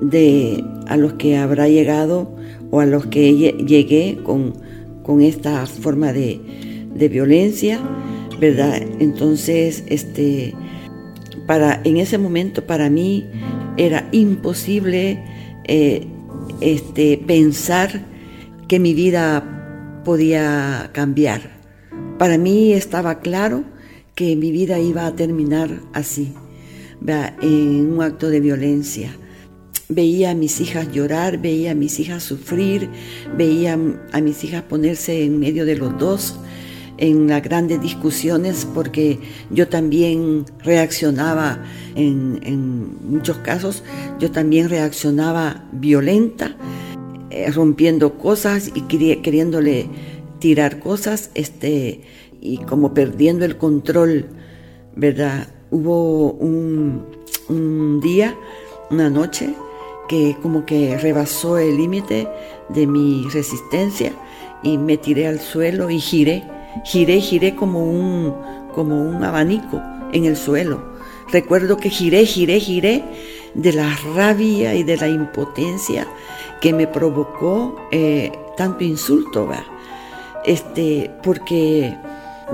de, 0.00 0.64
a 0.86 0.96
los 0.96 1.14
que 1.14 1.36
habrá 1.36 1.68
llegado 1.68 2.30
o 2.70 2.80
a 2.80 2.86
los 2.86 3.06
que 3.06 3.34
llegué 3.34 4.18
con, 4.22 4.54
con 5.02 5.22
esta 5.22 5.66
forma 5.66 6.12
de, 6.12 6.40
de, 6.98 7.08
violencia, 7.08 7.80
¿verdad? 8.40 8.82
Entonces, 8.98 9.84
este, 9.86 10.54
para, 11.46 11.80
en 11.84 11.96
ese 11.96 12.18
momento 12.18 12.66
para 12.66 12.90
mí 12.90 13.26
era 13.76 14.08
imposible 14.12 15.22
eh, 15.64 16.06
este, 16.60 17.18
pensar 17.26 18.04
que 18.68 18.78
mi 18.78 18.94
vida 18.94 20.02
podía 20.04 20.90
cambiar. 20.92 21.58
Para 22.18 22.38
mí 22.38 22.72
estaba 22.72 23.20
claro 23.20 23.64
que 24.14 24.34
mi 24.36 24.50
vida 24.50 24.78
iba 24.80 25.06
a 25.06 25.14
terminar 25.14 25.70
así, 25.92 26.34
en 27.40 27.92
un 27.92 28.02
acto 28.02 28.28
de 28.28 28.40
violencia. 28.40 29.16
Veía 29.88 30.30
a 30.30 30.34
mis 30.34 30.60
hijas 30.60 30.90
llorar, 30.92 31.40
veía 31.40 31.70
a 31.70 31.74
mis 31.74 32.00
hijas 32.00 32.24
sufrir, 32.24 32.90
veía 33.36 33.78
a 34.12 34.20
mis 34.20 34.44
hijas 34.44 34.64
ponerse 34.64 35.24
en 35.24 35.38
medio 35.38 35.64
de 35.64 35.76
los 35.76 35.96
dos 35.98 36.38
en 36.98 37.28
las 37.28 37.42
grandes 37.42 37.80
discusiones 37.80 38.66
porque 38.74 39.18
yo 39.50 39.68
también 39.68 40.44
reaccionaba 40.62 41.64
en, 41.94 42.40
en 42.42 43.10
muchos 43.10 43.38
casos, 43.38 43.82
yo 44.18 44.30
también 44.30 44.68
reaccionaba 44.68 45.64
violenta 45.72 46.56
eh, 47.30 47.50
rompiendo 47.50 48.14
cosas 48.18 48.70
y 48.74 48.82
queriéndole 48.82 49.88
tirar 50.38 50.80
cosas, 50.80 51.30
este, 51.34 52.00
y 52.40 52.58
como 52.58 52.94
perdiendo 52.94 53.44
el 53.44 53.58
control, 53.58 54.26
¿verdad? 54.96 55.48
Hubo 55.70 56.32
un, 56.32 57.04
un 57.50 58.00
día, 58.00 58.34
una 58.90 59.10
noche, 59.10 59.54
que 60.08 60.36
como 60.42 60.64
que 60.64 60.96
rebasó 60.96 61.58
el 61.58 61.76
límite 61.76 62.26
de 62.70 62.86
mi 62.86 63.26
resistencia 63.30 64.12
y 64.62 64.78
me 64.78 64.96
tiré 64.96 65.26
al 65.26 65.40
suelo 65.40 65.90
y 65.90 66.00
giré, 66.00 66.44
giré, 66.84 67.20
giré 67.20 67.54
como 67.54 67.84
un, 67.84 68.34
como 68.74 69.00
un 69.02 69.22
abanico 69.24 69.82
en 70.12 70.24
el 70.24 70.36
suelo. 70.36 70.98
Recuerdo 71.30 71.76
que 71.76 71.90
giré, 71.90 72.24
giré, 72.24 72.58
giré 72.60 73.04
de 73.54 73.72
la 73.72 73.94
rabia 74.14 74.74
y 74.74 74.82
de 74.82 74.96
la 74.96 75.08
impotencia 75.08 76.06
que 76.60 76.72
me 76.72 76.86
provocó 76.86 77.76
eh, 77.90 78.32
tanto 78.56 78.84
insulto, 78.84 79.48
Este, 80.44 81.10
porque 81.22 81.94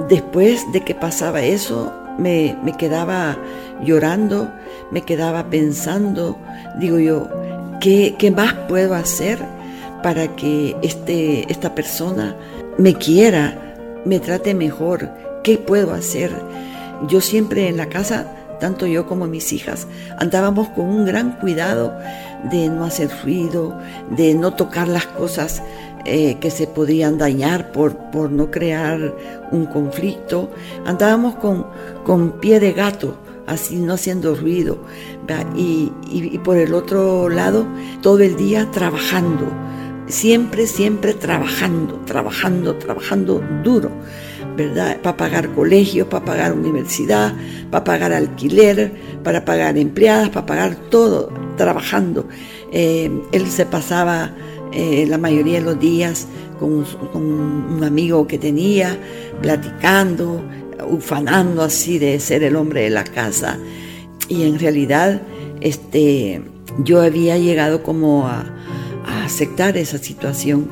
después 0.08 0.70
de 0.72 0.80
que 0.82 0.94
pasaba 0.94 1.42
eso, 1.42 1.92
me, 2.18 2.56
quedaba 2.78 3.36
llorando, 3.82 4.50
me 4.90 5.02
quedaba 5.02 5.44
pensando, 5.44 6.38
digo 6.78 6.98
yo, 6.98 7.28
¿qué, 7.80 8.14
¿qué, 8.18 8.30
más 8.30 8.54
puedo 8.68 8.94
hacer 8.94 9.38
para 10.02 10.34
que 10.36 10.76
este, 10.82 11.50
esta 11.50 11.74
persona 11.74 12.36
me 12.78 12.94
quiera, 12.94 13.63
me 14.04 14.20
trate 14.20 14.54
mejor? 14.54 15.10
¿Qué 15.42 15.58
puedo 15.58 15.92
hacer? 15.92 16.30
Yo 17.08 17.20
siempre 17.20 17.68
en 17.68 17.76
la 17.76 17.88
casa 17.88 18.34
tanto 18.60 18.86
yo 18.86 19.06
como 19.06 19.26
mis 19.26 19.52
hijas, 19.52 19.86
andábamos 20.18 20.68
con 20.70 20.86
un 20.86 21.04
gran 21.04 21.32
cuidado 21.32 21.92
de 22.50 22.68
no 22.68 22.84
hacer 22.84 23.10
ruido, 23.22 23.78
de 24.16 24.34
no 24.34 24.54
tocar 24.54 24.88
las 24.88 25.06
cosas 25.06 25.62
eh, 26.06 26.36
que 26.40 26.50
se 26.50 26.66
podían 26.66 27.18
dañar 27.18 27.72
por, 27.72 27.96
por 28.10 28.30
no 28.30 28.50
crear 28.50 29.14
un 29.50 29.66
conflicto. 29.66 30.50
Andábamos 30.86 31.34
con, 31.36 31.66
con 32.04 32.40
pie 32.40 32.60
de 32.60 32.72
gato, 32.72 33.16
así 33.46 33.76
no 33.76 33.94
haciendo 33.94 34.34
ruido. 34.34 34.78
Y, 35.56 35.92
y, 36.10 36.38
por 36.38 36.56
el 36.56 36.74
otro 36.74 37.28
lado, 37.28 37.66
todo 38.02 38.20
el 38.20 38.36
día 38.36 38.70
trabajando, 38.70 39.46
siempre, 40.06 40.66
siempre 40.66 41.14
trabajando, 41.14 42.00
trabajando, 42.06 42.76
trabajando 42.76 43.42
duro. 43.62 43.90
¿verdad? 44.56 45.00
Para 45.02 45.16
pagar 45.16 45.48
colegio, 45.50 46.08
para 46.08 46.24
pagar 46.24 46.52
universidad, 46.52 47.34
para 47.70 47.84
pagar 47.84 48.12
alquiler, 48.12 48.92
para 49.22 49.44
pagar 49.44 49.76
empleadas, 49.76 50.28
para 50.28 50.46
pagar 50.46 50.76
todo, 50.90 51.32
trabajando. 51.56 52.28
Eh, 52.72 53.10
él 53.32 53.46
se 53.48 53.66
pasaba 53.66 54.32
eh, 54.72 55.06
la 55.08 55.18
mayoría 55.18 55.58
de 55.58 55.64
los 55.64 55.80
días 55.80 56.28
con, 56.58 56.84
un 57.14 57.82
amigo 57.82 58.26
que 58.26 58.38
tenía, 58.38 58.96
platicando, 59.42 60.42
ufanando 60.88 61.62
así 61.62 61.98
de 61.98 62.20
ser 62.20 62.42
el 62.44 62.56
hombre 62.56 62.82
de 62.82 62.90
la 62.90 63.04
casa. 63.04 63.58
Y 64.28 64.44
en 64.44 64.58
realidad, 64.58 65.22
este, 65.60 66.42
yo 66.78 67.00
había 67.02 67.38
llegado 67.38 67.82
como 67.82 68.26
a, 68.26 68.44
a 69.04 69.24
aceptar 69.24 69.76
esa 69.76 69.98
situación, 69.98 70.68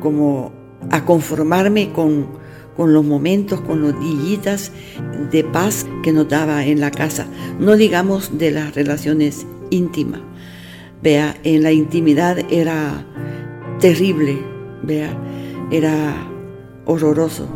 como 0.00 0.52
a 0.90 1.04
conformarme 1.04 1.92
con, 1.92 2.26
con 2.76 2.92
los 2.92 3.04
momentos, 3.04 3.60
con 3.60 3.82
los 3.82 3.98
dillitas 4.00 4.72
de 5.30 5.44
paz 5.44 5.86
que 6.02 6.12
nos 6.12 6.28
daba 6.28 6.64
en 6.64 6.80
la 6.80 6.90
casa. 6.90 7.26
No 7.58 7.76
digamos 7.76 8.38
de 8.38 8.50
las 8.50 8.74
relaciones 8.74 9.46
íntimas. 9.70 10.20
Vea, 11.02 11.36
en 11.42 11.62
la 11.62 11.72
intimidad 11.72 12.38
era 12.50 13.06
terrible, 13.80 14.38
vea, 14.82 15.16
era 15.70 16.14
horroroso. 16.84 17.48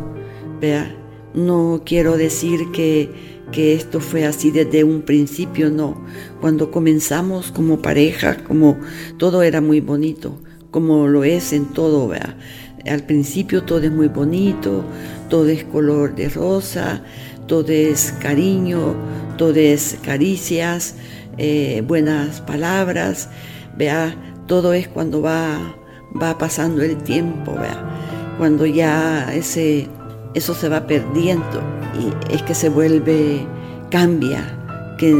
Vea, 0.59 0.95
no 1.33 1.83
quiero 1.85 2.17
decir 2.17 2.71
que, 2.71 3.36
que 3.51 3.73
esto 3.73 3.99
fue 3.99 4.25
así 4.25 4.51
desde 4.51 4.83
un 4.83 5.01
principio, 5.01 5.69
no. 5.69 6.03
Cuando 6.41 6.71
comenzamos 6.71 7.51
como 7.51 7.81
pareja, 7.81 8.37
como 8.43 8.77
todo 9.17 9.41
era 9.41 9.61
muy 9.61 9.79
bonito, 9.79 10.37
como 10.71 11.07
lo 11.07 11.23
es 11.23 11.53
en 11.53 11.65
todo, 11.65 12.07
vea. 12.07 12.37
Al 12.85 13.03
principio 13.03 13.63
todo 13.63 13.79
es 13.79 13.91
muy 13.91 14.07
bonito, 14.07 14.83
todo 15.29 15.47
es 15.47 15.63
color 15.65 16.15
de 16.15 16.29
rosa, 16.29 17.03
todo 17.47 17.69
es 17.69 18.13
cariño, 18.19 18.95
todo 19.37 19.55
es 19.55 19.97
caricias, 20.03 20.95
eh, 21.37 21.83
buenas 21.85 22.41
palabras, 22.41 23.29
vea, 23.77 24.15
todo 24.47 24.73
es 24.73 24.87
cuando 24.87 25.21
va, 25.21 25.75
va 26.21 26.37
pasando 26.37 26.81
el 26.81 26.97
tiempo, 26.97 27.53
vea, 27.53 28.35
cuando 28.37 28.65
ya 28.65 29.33
ese, 29.33 29.87
eso 30.33 30.53
se 30.53 30.69
va 30.69 30.87
perdiendo 30.87 31.61
y 31.99 32.33
es 32.33 32.41
que 32.43 32.55
se 32.55 32.69
vuelve, 32.69 33.45
cambia, 33.89 34.57
que 34.97 35.11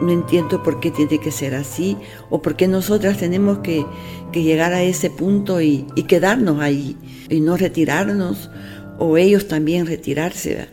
no 0.00 0.10
entiendo 0.10 0.62
por 0.62 0.80
qué 0.80 0.90
tiene 0.90 1.18
que 1.18 1.30
ser 1.30 1.54
así 1.54 1.96
o 2.28 2.42
por 2.42 2.56
qué 2.56 2.68
nosotras 2.68 3.18
tenemos 3.18 3.58
que, 3.58 3.84
llegar 4.32 4.72
a 4.72 4.82
ese 4.82 5.10
punto 5.10 5.60
y, 5.60 5.84
quedarnos 6.08 6.60
ahí 6.60 6.96
y 7.28 7.40
no 7.40 7.56
retirarnos 7.56 8.50
o 8.98 9.16
ellos 9.16 9.48
también 9.48 9.86
retirarse. 9.86 10.68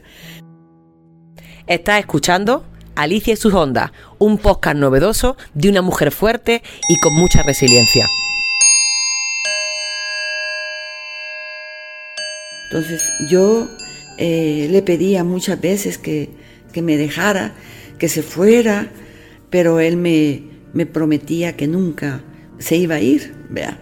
Estás 1.66 2.00
escuchando 2.00 2.64
Alicia 2.96 3.34
y 3.34 3.38
sus 3.38 3.54
ondas, 3.54 3.92
un 4.20 4.38
podcast 4.38 4.78
novedoso 4.78 5.38
de 5.54 5.70
una 5.70 5.82
mujer 5.82 6.12
fuerte 6.12 6.64
y 6.90 7.00
con 7.00 7.14
mucha 7.14 7.44
resiliencia. 7.44 8.08
Entonces 12.70 13.12
yo 13.30 13.68
eh, 14.18 14.68
le 14.70 14.82
pedía 14.82 15.24
muchas 15.24 15.60
veces 15.60 15.98
que, 15.98 16.30
que, 16.72 16.82
me 16.82 16.98
dejara, 16.98 17.56
que 17.98 18.10
se 18.10 18.24
fuera, 18.24 18.92
pero 19.50 19.80
él 19.80 19.98
me, 19.98 20.44
me 20.74 20.86
prometía 20.86 21.56
que 21.56 21.68
nunca 21.68 22.24
se 22.60 22.78
iba 22.78 22.96
a 22.96 23.02
ir. 23.02 23.34
Vea. 23.50 23.80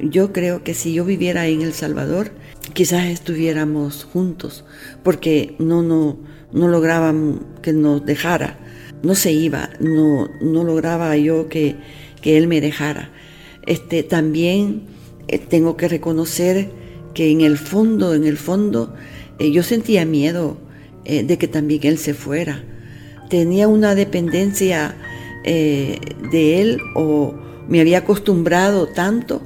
Yo 0.00 0.32
creo 0.32 0.64
que 0.64 0.74
si 0.74 0.94
yo 0.94 1.04
viviera 1.04 1.46
en 1.46 1.62
El 1.62 1.72
Salvador, 1.72 2.32
quizás 2.74 3.06
estuviéramos 3.06 4.04
juntos, 4.04 4.64
porque 5.02 5.54
no, 5.58 5.82
no, 5.82 6.18
no 6.52 6.68
lograba 6.68 7.14
que 7.62 7.72
nos 7.72 8.04
dejara, 8.04 8.58
no 9.02 9.14
se 9.14 9.32
iba, 9.32 9.70
no, 9.80 10.28
no 10.40 10.64
lograba 10.64 11.16
yo 11.16 11.48
que, 11.48 11.76
que 12.20 12.36
él 12.36 12.46
me 12.48 12.60
dejara. 12.60 13.10
Este, 13.66 14.02
también 14.02 14.82
eh, 15.28 15.38
tengo 15.38 15.76
que 15.76 15.88
reconocer 15.88 16.70
que 17.14 17.30
en 17.30 17.42
el 17.42 17.58
fondo, 17.58 18.14
en 18.14 18.24
el 18.24 18.36
fondo, 18.36 18.94
yo 19.50 19.62
sentía 19.62 20.04
miedo 20.04 20.56
eh, 21.04 21.22
de 21.22 21.38
que 21.38 21.48
también 21.48 21.80
él 21.84 21.98
se 21.98 22.14
fuera. 22.14 22.62
Tenía 23.28 23.68
una 23.68 23.94
dependencia 23.94 24.94
de 25.44 26.60
él 26.60 26.78
o 26.94 27.34
me 27.66 27.80
había 27.80 27.98
acostumbrado 27.98 28.86
tanto 28.86 29.42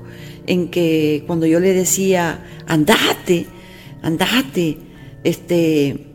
en 0.47 0.69
que 0.69 1.25
cuando 1.27 1.47
yo 1.47 1.61
le 1.61 1.73
decía, 1.73 2.45
andate, 2.67 3.47
andate, 4.03 4.79
este, 5.25 6.07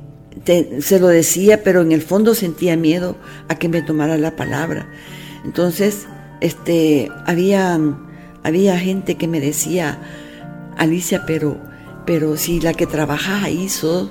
se 0.79 1.00
lo 1.00 1.07
decía, 1.07 1.63
pero 1.63 1.81
en 1.81 1.91
el 1.91 2.01
fondo 2.01 2.33
sentía 2.33 2.77
miedo 2.77 3.17
a 3.50 3.55
que 3.55 3.69
me 3.69 3.81
tomara 3.81 4.17
la 4.17 4.35
palabra. 4.35 4.89
Entonces, 5.43 6.07
este, 6.39 7.09
había, 7.25 7.79
había 8.43 8.79
gente 8.79 9.15
que 9.15 9.27
me 9.27 9.39
decía, 9.39 10.00
Alicia, 10.77 11.23
pero, 11.27 11.57
pero 12.05 12.38
si 12.38 12.60
la 12.60 12.74
que 12.74 12.88
trabaja 12.88 13.43
ahí 13.43 13.70
sos, 13.70 14.10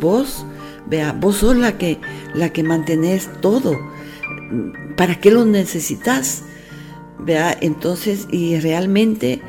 vos, 0.00 0.46
vea, 0.86 1.12
vos 1.12 1.36
sos 1.36 1.56
la 1.56 1.78
que, 1.78 1.98
la 2.34 2.50
que 2.50 2.62
mantenés 2.62 3.28
todo. 3.40 3.76
¿Para 4.96 5.20
qué 5.20 5.30
lo 5.30 5.44
necesitas? 5.44 6.42
Vea, 7.18 7.56
entonces, 7.60 8.26
y 8.30 8.58
realmente, 8.58 9.40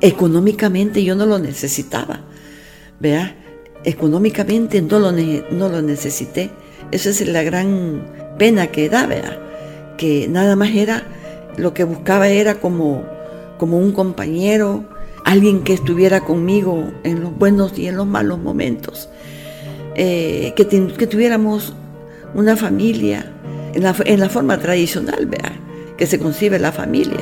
económicamente 0.00 1.04
yo 1.04 1.14
no 1.14 1.26
lo 1.26 1.38
necesitaba. 1.38 2.20
Vea, 3.00 3.36
económicamente 3.84 4.82
no 4.82 4.98
lo, 4.98 5.12
no 5.12 5.68
lo 5.68 5.82
necesité. 5.82 6.50
Esa 6.90 7.10
es 7.10 7.26
la 7.26 7.42
gran 7.42 8.06
pena 8.38 8.68
que 8.68 8.88
da, 8.88 9.06
vea, 9.06 9.94
que 9.96 10.28
nada 10.28 10.56
más 10.56 10.70
era, 10.70 11.04
lo 11.56 11.74
que 11.74 11.84
buscaba 11.84 12.28
era 12.28 12.60
como, 12.60 13.04
como 13.58 13.78
un 13.78 13.92
compañero, 13.92 14.84
alguien 15.26 15.62
que 15.62 15.74
estuviera 15.74 16.22
conmigo 16.22 16.90
en 17.04 17.20
los 17.20 17.36
buenos 17.36 17.78
y 17.78 17.86
en 17.88 17.96
los 17.96 18.06
malos 18.06 18.38
momentos, 18.38 19.08
eh, 19.94 20.54
que, 20.56 20.66
que, 20.66 21.06
tuviéramos 21.06 21.74
una 22.34 22.56
familia 22.56 23.32
en 23.74 23.82
la, 23.82 23.94
en 24.04 24.20
la 24.20 24.30
forma 24.30 24.58
tradicional, 24.58 25.26
vea, 25.26 25.52
que 25.98 26.06
se 26.06 26.18
concibe 26.18 26.58
la 26.58 26.72
familia. 26.72 27.20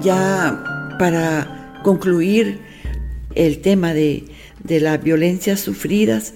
Ya 0.00 0.96
para 0.98 1.80
concluir, 1.82 2.60
el 3.34 3.60
tema 3.60 3.94
de, 3.94 4.24
las 4.68 5.02
violencias 5.02 5.60
sufridas, 5.60 6.34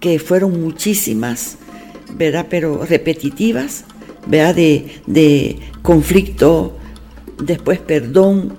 que 0.00 0.18
fueron 0.18 0.60
muchísimas, 0.60 1.58
¿verdad? 2.16 2.46
Pero 2.50 2.84
repetitivas, 2.84 3.84
¿verdad? 4.26 4.54
De, 4.54 5.58
conflicto, 5.82 6.76
después 7.38 7.78
perdón, 7.78 8.54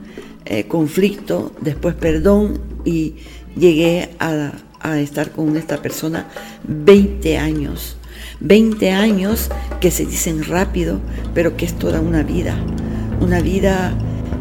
eh, 0.45 0.65
conflicto, 0.65 1.51
después 1.61 1.95
perdón, 1.95 2.59
y 2.85 3.15
llegué 3.55 4.09
a, 4.19 4.51
estar 4.97 5.31
con 5.31 5.55
esta 5.55 5.81
persona 5.81 6.27
20 6.67 7.37
años. 7.37 7.95
20 8.41 8.91
años 8.91 9.49
que 9.79 9.91
se 9.91 10.05
dicen 10.05 10.43
rápido, 10.43 10.99
pero 11.33 11.55
que 11.55 11.65
es 11.65 11.73
toda 11.73 12.01
una 12.01 12.21
vida. 12.23 12.57
Una 13.21 13.39
vida 13.39 13.93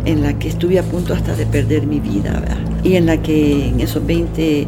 en 0.05 0.23
la 0.23 0.37
que 0.39 0.49
estuve 0.49 0.81
a 0.81 0.83
punto 0.83 1.15
hasta 1.15 1.37
de 1.37 1.47
perder 1.47 1.87
mi 1.87 2.01
vida, 2.01 2.33
¿verdad? 2.33 2.73
y 2.85 2.97
en 2.97 3.07
la 3.07 3.23
que 3.23 3.69
en 3.69 3.81
esos 3.81 4.05
20, 4.05 4.67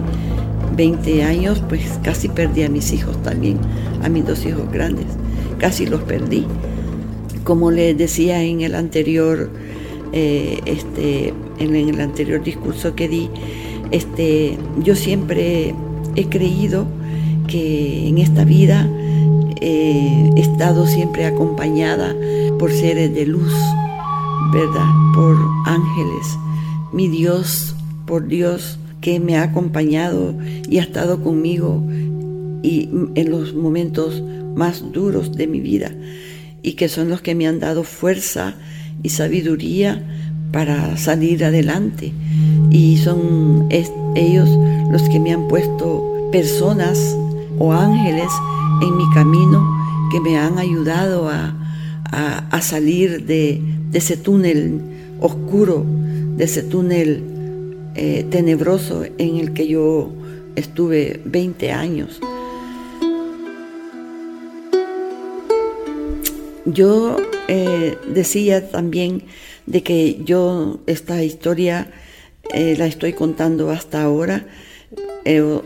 20 0.76 1.24
años 1.24 1.62
pues 1.68 1.82
casi 2.02 2.28
perdí 2.28 2.62
a 2.62 2.68
mis 2.68 2.92
hijos 2.92 3.20
también, 3.22 3.58
a 4.02 4.08
mis 4.08 4.26
dos 4.26 4.44
hijos 4.46 4.70
grandes, 4.70 5.06
casi 5.58 5.86
los 5.86 6.02
perdí. 6.02 6.46
Como 7.44 7.70
les 7.70 7.96
decía 7.96 8.42
en 8.42 8.62
el 8.62 8.74
anterior, 8.74 9.50
eh, 10.12 10.60
este, 10.64 11.34
en 11.58 11.76
el 11.76 12.00
anterior 12.00 12.42
discurso 12.42 12.94
que 12.94 13.08
di, 13.08 13.28
este, 13.90 14.56
yo 14.82 14.96
siempre 14.96 15.74
he 16.16 16.26
creído 16.28 16.86
que 17.46 18.08
en 18.08 18.18
esta 18.18 18.44
vida 18.44 18.88
eh, 19.60 20.30
he 20.36 20.40
estado 20.40 20.86
siempre 20.86 21.26
acompañada 21.26 22.14
por 22.58 22.72
seres 22.72 23.14
de 23.14 23.26
luz, 23.26 23.52
¿verdad? 24.52 24.88
Por 25.14 25.36
ángeles. 25.66 26.38
Mi 26.92 27.08
Dios, 27.08 27.76
por 28.06 28.26
Dios 28.26 28.78
que 29.00 29.20
me 29.20 29.36
ha 29.36 29.42
acompañado 29.42 30.34
y 30.66 30.78
ha 30.78 30.82
estado 30.82 31.22
conmigo 31.22 31.82
y 32.62 32.88
en 33.14 33.30
los 33.30 33.54
momentos 33.54 34.22
más 34.54 34.92
duros 34.92 35.32
de 35.32 35.46
mi 35.46 35.60
vida 35.60 35.92
y 36.64 36.72
que 36.72 36.88
son 36.88 37.10
los 37.10 37.20
que 37.20 37.36
me 37.36 37.46
han 37.46 37.60
dado 37.60 37.84
fuerza 37.84 38.54
y 39.04 39.10
sabiduría 39.10 40.02
para 40.50 40.96
salir 40.96 41.44
adelante 41.44 42.12
y 42.70 42.96
son 42.96 43.68
ellos 43.70 44.48
los 44.90 45.02
que 45.08 45.20
me 45.20 45.32
han 45.32 45.46
puesto 45.46 46.28
personas 46.32 47.16
o 47.58 47.72
ángeles 47.72 48.30
en 48.82 48.96
mi 48.96 49.04
camino 49.12 49.62
que 50.10 50.20
me 50.20 50.38
han 50.38 50.58
ayudado 50.58 51.28
a, 51.28 51.54
salir 52.60 53.26
de, 53.26 53.60
de, 53.90 53.98
ese 53.98 54.16
túnel 54.16 54.80
oscuro, 55.20 55.84
de 56.36 56.44
ese 56.44 56.62
túnel 56.62 57.22
eh, 57.96 58.24
tenebroso 58.30 59.04
en 59.18 59.36
el 59.36 59.52
que 59.52 59.66
yo 59.66 60.12
estuve 60.56 61.20
20 61.24 61.72
años. 61.72 62.20
Yo 66.66 67.16
eh, 67.48 67.98
decía 68.08 68.70
también 68.70 69.24
de 69.66 69.82
que 69.82 70.20
yo 70.24 70.80
esta 70.86 71.22
historia 71.22 71.90
eh, 72.52 72.74
la 72.78 72.86
estoy 72.86 73.12
contando 73.12 73.70
hasta 73.70 74.02
ahora 74.02 74.46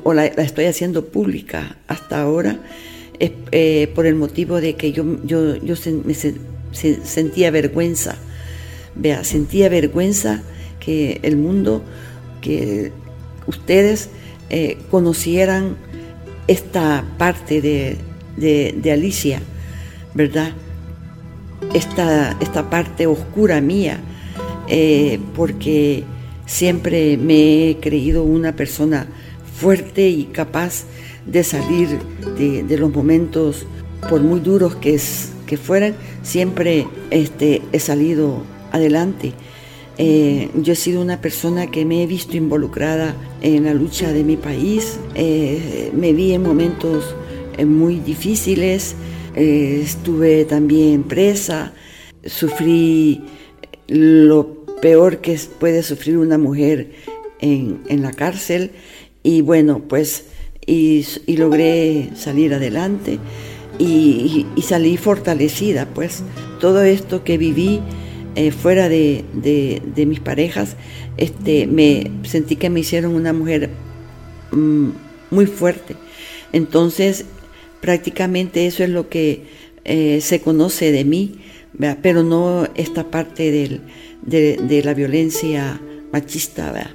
o, 0.05 0.15
la, 0.15 0.27
estoy 0.27 0.67
haciendo 0.67 1.07
pública 1.07 1.79
hasta 1.89 2.21
ahora 2.21 2.61
por 3.95 4.07
el 4.07 4.15
motivo 4.15 4.61
de 4.61 4.75
que 4.75 4.93
yo, 4.93 5.05
yo, 5.25 5.57
yo 5.57 5.75
me 6.05 6.15
sentía 6.15 7.51
vergüenza, 7.51 8.17
vea, 8.95 9.25
sentía 9.25 9.69
vergüenza 9.69 10.43
que 10.79 11.19
el 11.25 11.37
mundo 11.37 11.83
que 12.41 12.93
ustedes 13.47 14.11
eh, 14.51 14.79
conocieran 14.91 15.77
esta 16.47 17.05
parte 17.19 17.61
de, 17.61 18.93
Alicia, 18.93 19.43
¿verdad? 20.15 20.53
Esta, 21.75 22.37
esta 22.40 22.71
parte 22.71 23.07
oscura 23.07 23.61
mía, 23.61 24.01
eh, 24.68 25.18
porque 25.35 26.05
siempre 26.47 27.16
me 27.16 27.71
he 27.71 27.77
creído 27.77 28.25
una 28.25 28.55
persona 28.55 29.07
fuerte 29.61 30.09
y 30.09 30.25
capaz 30.25 30.85
de 31.27 31.44
salir 31.44 31.99
de, 32.38 32.79
los 32.79 32.92
momentos, 32.92 33.66
por 34.09 34.21
muy 34.23 34.40
duros 34.40 34.77
que, 34.77 34.99
que 35.47 35.57
fueran, 35.57 35.94
siempre 36.23 36.87
este, 37.11 37.62
he 37.73 37.81
salido 37.81 38.42
adelante. 38.73 39.33
Eh, 39.99 40.49
yo 40.55 40.75
he 40.75 40.77
sido 40.77 41.03
una 41.03 41.21
persona 41.21 41.66
que 41.66 41.85
me 41.85 42.03
he 42.05 42.07
visto 42.07 42.37
involucrada 42.37 43.16
en 43.42 43.64
la 43.64 43.75
lucha 43.75 44.12
de 44.12 44.23
mi 44.23 44.37
país. 44.37 44.99
Eh, 45.16 45.90
me 45.94 46.12
vi 46.12 46.33
en 46.33 46.42
momentos 46.42 47.14
muy 47.66 47.99
difíciles. 47.99 48.94
Estuve 49.38 50.44
también 50.44 51.05
presa. 51.05 51.72
Sufrí 52.24 53.22
lo 53.87 54.64
peor 54.81 55.18
que 55.18 55.38
puede 55.59 55.83
sufrir 55.83 56.18
una 56.18 56.38
mujer 56.38 56.90
en, 57.40 58.03
la 58.03 58.12
cárcel. 58.12 58.72
Y 59.22 59.42
bueno, 59.42 59.83
pues, 59.88 60.24
y, 60.66 61.05
logré 61.37 62.11
salir 62.14 62.55
adelante. 62.55 63.18
Y, 63.79 64.46
salí 64.62 64.96
fortalecida, 64.96 65.87
pues. 65.87 66.22
Todo 66.61 66.83
esto 66.83 67.22
que 67.22 67.38
viví 67.38 67.81
eh, 68.35 68.51
fuera 68.51 68.88
de, 68.88 69.24
mis 69.96 70.20
parejas, 70.20 70.77
este, 71.16 71.66
me 71.66 72.11
sentí 72.24 72.57
que 72.57 72.70
me 72.70 72.81
hicieron 72.81 73.14
una 73.14 73.33
mujer 73.33 73.70
mm, 74.51 74.88
muy 75.31 75.46
fuerte. 75.46 75.94
Entonces, 76.53 77.27
prácticamente 77.81 78.67
eso 78.67 78.85
es 78.85 78.91
lo 78.91 79.09
que 79.09 79.43
eh, 79.85 80.21
se 80.21 80.41
conoce 80.41 80.93
de 80.93 81.05
mí, 81.05 81.41
pero 82.03 82.23
no 82.23 82.67
esta 82.75 83.11
parte 83.11 83.51
del, 83.51 83.81
de, 84.23 84.83
la 84.85 84.95
violencia 84.95 85.81
machista. 86.12 86.95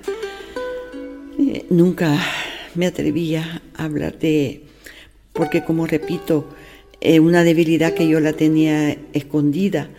Eh, 1.39 1.65
nunca 1.69 2.19
me 2.75 2.85
atrevía 2.85 3.61
a 3.75 3.85
hablar 3.85 4.19
de, 4.19 4.63
porque 5.31 5.63
como 5.63 5.87
repito, 5.87 6.49
eh, 7.01 7.19
una 7.19 7.43
debilidad 7.43 7.93
que 7.93 8.07
yo 8.07 8.19
la 8.19 8.33
tenía 8.33 8.97
escondida, 9.13 9.89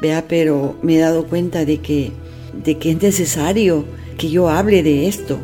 vea, 0.00 0.26
pero 0.28 0.78
me 0.82 0.96
he 0.96 0.98
dado 0.98 1.26
cuenta 1.26 1.64
de 1.64 1.78
que, 1.78 2.12
de 2.64 2.78
que 2.78 2.92
es 2.92 3.02
necesario 3.02 3.84
que 4.16 4.30
yo 4.30 4.48
hable 4.48 4.82
de 4.82 5.08
esto, 5.08 5.38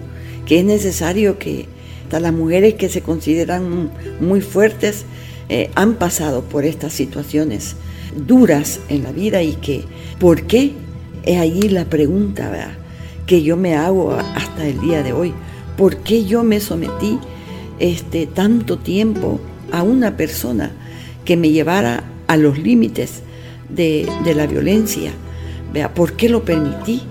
que 0.47 0.61
es 0.61 0.65
necesario 0.65 1.39
que 1.39 1.67
las 2.11 2.33
mujeres 2.33 2.75
que 2.75 2.89
se 2.89 3.03
consideran 3.03 3.91
muy 4.21 4.41
fuertes 4.41 5.05
eh, 5.49 5.71
han 5.75 5.95
pasado 5.95 6.43
por 6.43 6.65
estas 6.65 6.93
situaciones 6.93 7.77
duras 8.27 8.81
en 8.89 9.03
la 9.03 9.13
vida 9.13 9.43
y 9.43 9.55
que, 9.55 9.85
¿por 10.19 10.43
qué? 10.47 10.73
Es 11.23 11.39
allí 11.39 11.69
la 11.69 11.85
pregunta 11.85 12.77
que 13.27 13.43
yo 13.43 13.57
me 13.57 13.75
hago 13.75 14.13
hasta 14.13 14.67
el 14.67 14.81
día 14.81 15.03
de 15.03 15.13
hoy. 15.13 15.35
¿Por 15.77 15.99
qué 15.99 16.25
yo 16.25 16.45
me 16.45 16.61
sometí 16.61 17.19
este, 17.79 18.27
tanto 18.27 18.79
tiempo 18.79 19.41
a 19.73 19.83
una 19.83 20.17
persona 20.17 20.71
que 21.25 21.37
me 21.37 21.51
llevara 21.51 22.05
a 22.29 22.37
los 22.37 22.59
límites 22.59 23.23
de, 23.69 24.09
la 24.35 24.47
violencia? 24.47 25.13
¿Vea? 25.73 25.93
¿Por 25.93 26.13
qué 26.13 26.29
lo 26.29 26.45
permití? 26.45 27.03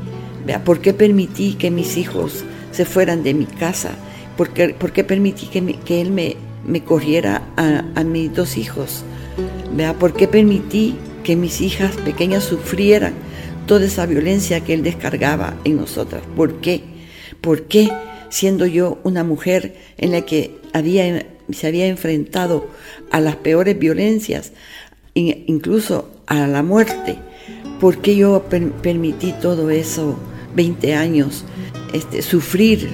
¿Vea? 0.46 0.64
¿Por 0.64 0.80
qué 0.80 0.94
permití 0.94 1.54
que 1.54 1.70
mis 1.70 1.98
hijos 1.98 2.44
se 2.72 2.86
fueran 2.86 3.24
de 3.24 3.34
mi 3.34 3.46
casa? 3.46 3.92
¿Por 4.38 4.50
qué, 4.52 5.04
permití 5.04 5.48
que, 5.48 5.64
que 5.86 6.02
él 6.02 6.12
me, 6.12 6.36
me 6.68 6.84
corriera 6.84 7.44
a, 7.56 8.04
mis 8.04 8.34
dos 8.34 8.58
hijos? 8.58 9.04
¿Vea? 9.74 9.94
¿Por 9.94 10.14
qué 10.14 10.28
permití 10.28 10.96
que 11.24 11.36
mis 11.36 11.62
hijas 11.62 11.96
pequeñas 11.98 12.44
sufrieran 12.44 13.14
toda 13.66 13.86
esa 13.86 14.06
violencia 14.06 14.62
que 14.62 14.74
él 14.74 14.84
descargaba 14.84 15.56
en 15.64 15.78
nosotras? 15.78 16.24
¿Por 16.36 16.60
qué? 16.60 16.84
¿Por 17.40 17.64
qué 17.64 17.90
siendo 18.30 18.66
yo 18.66 19.00
una 19.04 19.24
mujer 19.24 19.76
en 19.98 20.12
la 20.12 20.22
que 20.22 20.58
había, 20.74 21.26
se 21.52 21.68
había 21.68 21.88
enfrentado 21.88 22.68
a 23.12 23.22
las 23.22 23.38
peores 23.38 23.80
violencias, 23.80 24.52
incluso 25.14 26.10
a 26.28 26.46
la 26.48 26.62
muerte? 26.62 27.18
¿Por 27.80 28.00
qué 28.00 28.18
yo 28.18 28.44
permití 28.82 29.34
todo 29.42 29.70
eso 29.70 30.18
20 30.56 30.94
años, 30.94 31.46
este, 31.94 32.22
sufrir 32.22 32.90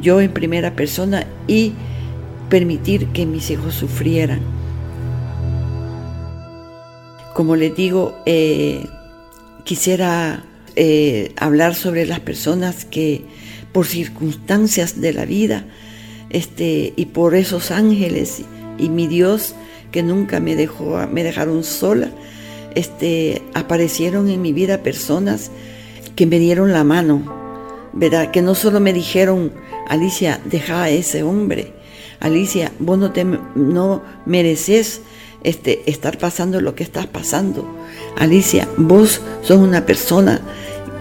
yo 0.00 0.20
en 0.20 0.32
primera 0.32 0.74
persona 0.74 1.26
y 1.46 1.72
permitir 2.48 3.08
que 3.08 3.26
mis 3.26 3.50
hijos 3.50 3.74
sufrieran. 3.74 4.40
Como 7.34 7.56
les 7.56 7.74
digo, 7.74 8.14
eh, 8.26 8.86
quisiera 9.64 10.44
eh, 10.76 11.32
hablar 11.36 11.74
sobre 11.74 12.06
las 12.06 12.20
personas 12.20 12.84
que 12.84 13.24
por 13.72 13.86
circunstancias 13.86 15.00
de 15.00 15.12
la 15.12 15.24
vida 15.24 15.64
este, 16.30 16.92
y 16.96 17.06
por 17.06 17.34
esos 17.34 17.70
ángeles 17.70 18.42
y, 18.78 18.88
mi 18.88 19.06
Dios 19.06 19.54
que 19.90 20.02
nunca 20.02 20.40
me 20.40 20.56
dejó, 20.56 21.06
me 21.10 21.22
dejaron 21.22 21.64
sola, 21.64 22.10
este, 22.74 23.42
aparecieron 23.54 24.28
en 24.30 24.40
mi 24.40 24.52
vida 24.52 24.82
personas 24.82 25.50
que 26.16 26.26
me 26.26 26.38
dieron 26.38 26.72
la 26.72 26.84
mano, 26.84 27.90
¿verdad? 27.92 28.30
Que 28.30 28.40
no 28.40 28.54
solo 28.54 28.80
me 28.80 28.92
dijeron, 28.92 29.52
Alicia, 29.88 30.40
deja 30.44 30.84
a 30.84 30.90
ese 30.90 31.22
hombre. 31.22 31.72
Alicia, 32.20 32.72
vos 32.78 32.98
no, 32.98 33.12
te, 33.12 33.24
no 33.24 34.02
mereces 34.26 35.00
este, 35.42 35.82
estar 35.90 36.18
pasando 36.18 36.60
lo 36.60 36.74
que 36.74 36.84
estás 36.84 37.06
pasando. 37.06 37.66
Alicia, 38.16 38.68
vos 38.76 39.20
sos 39.42 39.58
una 39.58 39.84
persona 39.84 40.40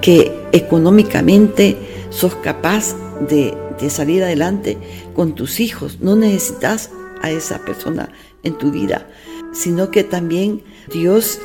que 0.02 0.32
económicamente 0.52 1.78
sos 2.10 2.36
capaz 2.36 2.96
de, 3.30 3.56
salir 3.90 4.24
adelante 4.24 4.78
con 5.16 5.34
tus 5.34 5.60
hijos. 5.60 6.00
No 6.02 6.16
necesitas 6.16 6.92
a 7.22 7.32
esa 7.32 7.60
persona 7.60 8.10
en 8.44 8.58
tu 8.58 8.72
vida, 8.72 9.08
sino 9.54 9.90
que 9.90 10.04
también 10.04 10.64
Dios 10.92 11.40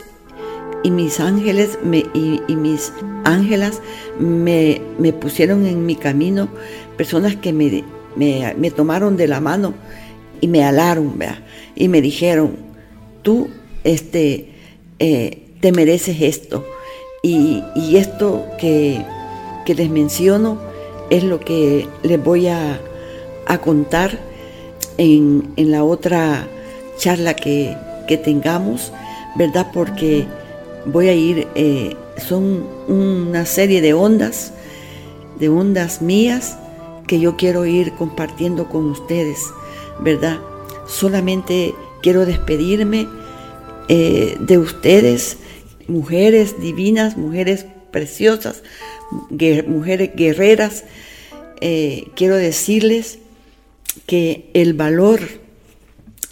y 0.83 0.91
mis 0.91 1.19
ángeles 1.19 1.79
me, 1.83 2.05
y, 2.13 2.41
mis 2.49 2.93
ángelas 3.25 3.81
me, 4.19 4.81
pusieron 5.21 5.65
en 5.67 5.87
mi 5.87 5.97
camino 5.97 6.49
personas 6.97 7.37
que 7.37 7.53
me, 7.53 7.85
me, 8.17 8.71
tomaron 8.71 9.17
de 9.17 9.29
la 9.29 9.41
mano 9.41 9.75
y 10.41 10.49
me 10.49 10.65
alaron, 10.65 11.19
y 11.75 11.89
me 11.89 12.01
dijeron, 12.01 12.57
tú 13.23 13.49
este, 13.85 14.51
eh, 14.99 15.43
te 15.61 15.73
mereces 15.73 16.21
esto. 16.21 16.65
Y, 17.23 17.63
esto 17.97 18.47
que, 18.59 19.03
les 19.67 19.91
menciono 19.91 20.59
es 21.11 21.25
lo 21.25 21.41
que 21.41 21.89
les 22.03 22.23
voy 22.23 22.47
a, 22.49 22.81
contar 23.65 24.19
en, 24.99 25.53
la 25.57 25.83
otra 25.85 26.47
charla 26.99 27.35
que, 27.35 27.77
que 28.07 28.17
tengamos, 28.17 28.93
¿verdad? 29.35 29.69
Porque 29.73 30.25
voy 30.85 31.09
a 31.09 31.15
ir, 31.15 31.49
eh, 31.57 31.97
son 32.17 32.65
una 32.87 33.45
serie 33.45 33.81
de 33.81 33.93
ondas, 33.93 34.53
de 35.39 35.49
ondas 35.49 36.01
mías 36.01 36.59
que 37.07 37.21
yo 37.21 37.37
quiero 37.37 37.67
ir 37.67 37.93
compartiendo 37.93 38.69
con 38.69 38.87
ustedes, 38.87 39.39
¿verdad? 40.01 40.41
Solamente 40.87 41.75
quiero 42.03 42.27
despedirme 42.27 43.09
eh, 43.89 44.37
de 44.41 44.59
ustedes, 44.59 45.39
mujeres 45.89 46.61
divinas, 46.61 47.17
mujeres 47.17 47.67
preciosas, 47.91 48.63
mujeres 49.67 50.11
guerreras. 50.15 50.85
Eh, 51.61 52.09
quiero 52.15 52.37
decirles 52.37 53.19
que 54.07 54.51
el 54.53 54.75
valor 54.75 55.21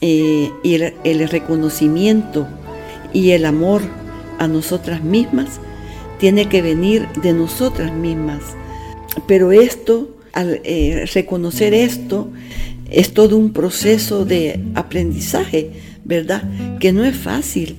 y 0.01 0.51
el 0.63 1.29
reconocimiento 1.31 2.47
y 3.15 3.31
el 3.31 3.47
amor 3.47 3.81
a 4.39 4.49
nosotras 4.49 5.03
mismas, 5.03 5.61
tiene 6.19 6.49
que 6.49 6.63
venir 6.63 7.09
de 7.23 7.33
nosotras 7.33 7.93
mismas. 7.93 8.43
Pero 9.27 9.53
esto, 9.53 10.09
al 10.35 10.61
eh, 10.65 11.09
reconocer 11.15 11.73
esto, 11.75 12.31
es 12.91 13.15
todo 13.15 13.37
un 13.37 13.53
proceso 13.53 14.25
de 14.25 14.61
aprendizaje, 14.75 15.71
¿verdad? 16.05 16.43
Que 16.81 16.93
no 16.93 17.05
es 17.05 17.17
fácil. 17.17 17.77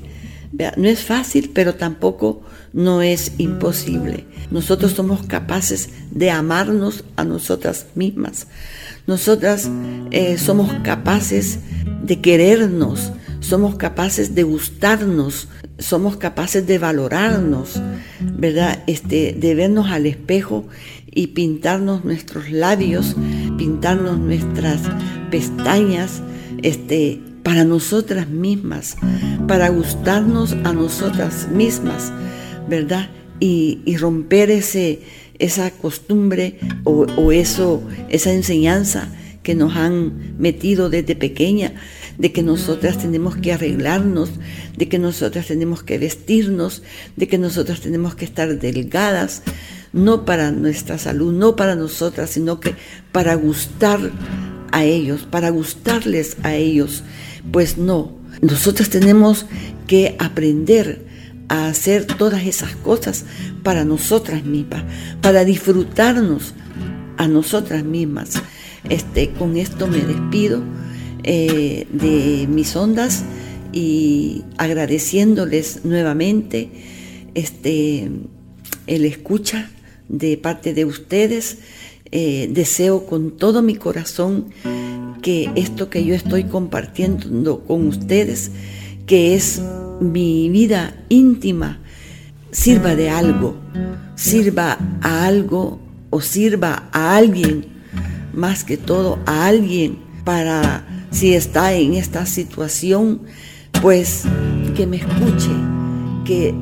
No 0.78 0.88
es 0.88 1.02
fácil, 1.04 1.52
pero 1.54 1.76
tampoco 1.76 2.41
no 2.72 3.02
es 3.02 3.34
imposible. 3.38 4.26
Nosotros 4.52 4.94
somos 4.94 5.26
capaces 5.26 5.89
de 6.12 6.32
amarnos 6.32 7.04
a 7.18 7.26
nosotras 7.26 7.88
mismas. 7.96 8.48
Nosotras 9.06 9.70
eh, 10.12 10.38
somos 10.38 10.72
capaces 10.84 11.60
de 12.04 12.22
querernos, 12.22 13.12
somos 13.41 13.76
capaces 13.76 14.34
de 14.34 14.44
gustarnos, 14.44 15.50
somos 15.78 16.18
capaces 16.18 16.65
de 16.65 16.78
valorarnos, 16.78 17.82
¿verdad? 18.22 18.84
Este, 18.88 19.34
de 19.38 19.56
vernos 19.56 19.89
al 19.89 20.06
espejo 20.06 20.68
y 21.15 21.28
pintarnos 21.28 22.06
nuestros 22.06 22.51
labios, 22.51 23.15
pintarnos 23.58 24.19
nuestras 24.19 24.82
pestañas, 25.32 26.21
este, 26.62 27.19
para 27.41 27.63
nosotras 27.63 28.28
mismas, 28.28 28.97
para 29.47 29.69
gustarnos 29.69 30.54
a 30.63 30.73
nosotras 30.73 31.47
mismas, 31.51 32.12
¿verdad? 32.69 33.10
Y, 33.39 33.82
romper 33.97 34.51
ese, 34.51 35.01
esa 35.39 35.71
costumbre 35.71 36.60
o, 36.84 37.06
o, 37.17 37.32
eso, 37.32 37.82
esa 38.10 38.34
enseñanza 38.34 39.10
que 39.43 39.56
nos 39.56 39.75
han 39.75 40.38
metido 40.39 40.89
desde 40.89 41.15
pequeña 41.15 41.73
de 42.17 42.32
que 42.32 42.41
nosotras 42.41 42.97
tenemos 42.97 43.36
que 43.36 43.54
arreglarnos, 43.54 44.32
de 44.75 44.89
que 44.89 44.97
nosotras 44.97 45.47
tenemos 45.47 45.84
que 45.84 45.97
vestirnos, 45.97 46.82
de 47.15 47.28
que 47.28 47.38
nosotras 47.38 47.82
tenemos 47.82 48.15
que 48.15 48.25
estar 48.25 48.58
delgadas, 48.58 49.43
no 49.96 50.26
para 50.26 50.52
nuestra 50.52 50.98
salud, 50.98 51.34
no 51.34 51.56
para 51.56 51.76
nosotras, 51.76 52.30
sino 52.32 52.60
que 52.60 52.76
para 53.14 53.34
gustar 53.36 54.00
a 54.72 54.84
ellos, 54.84 55.26
para 55.30 55.50
gustarles 55.50 56.36
a 56.44 56.54
ellos. 56.54 57.04
Pues 57.52 57.78
no, 57.78 58.12
nosotras 58.42 58.90
tenemos 58.90 59.46
que 59.88 60.18
aprender 60.20 61.06
a 61.48 61.68
hacer 61.68 62.06
todas 62.06 62.44
esas 62.46 62.76
cosas 62.76 63.24
para 63.64 63.86
nosotras 63.86 64.44
mismas, 64.44 64.84
para 65.22 65.46
disfrutarnos 65.46 66.54
a 67.16 67.30
nosotras 67.30 67.86
mismas. 67.86 68.34
Este, 68.90 69.32
con 69.32 69.56
esto 69.56 69.88
me 69.88 70.00
despido 70.00 70.62
eh, 71.24 71.88
de 71.90 72.48
mis 72.50 72.76
ondas 72.76 73.24
y 73.72 74.44
agradeciéndoles 74.58 75.86
nuevamente 75.86 76.70
este, 77.34 78.12
el 78.88 79.06
escucha 79.06 79.70
de 80.10 80.38
parte 80.38 80.74
de 80.74 80.86
ustedes. 80.86 81.60
Eh, 82.12 82.50
deseo 82.52 83.06
con 83.08 83.32
todo 83.32 83.62
mi 83.62 83.76
corazón 83.76 84.46
que 85.22 85.50
esto 85.56 85.89
que 85.89 86.06
yo 86.06 86.13
estoy 86.13 86.44
compartiendo 86.44 87.62
con 87.62 87.88
ustedes, 87.88 88.52
que 89.08 89.36
es 89.36 89.62
mi 90.00 90.50
vida 90.50 91.04
íntima, 91.10 91.80
sirva 92.52 92.96
de 92.96 93.10
algo, 93.10 93.56
sirva 94.15 94.78
a 95.02 95.26
algo 95.26 95.80
o 96.10 96.22
sirva 96.22 96.89
a 96.91 97.18
alguien, 97.18 97.65
más 98.34 98.63
que 98.63 98.78
todo 98.78 99.20
a 99.26 99.48
alguien 99.48 99.98
para 100.24 101.08
si 101.12 101.34
está 101.34 101.74
en 101.74 101.96
esta 101.96 102.26
situación, 102.26 103.22
pues 103.82 104.24
que 104.76 104.86
me 104.86 104.98
escuche, 104.98 105.50
que 106.24 106.54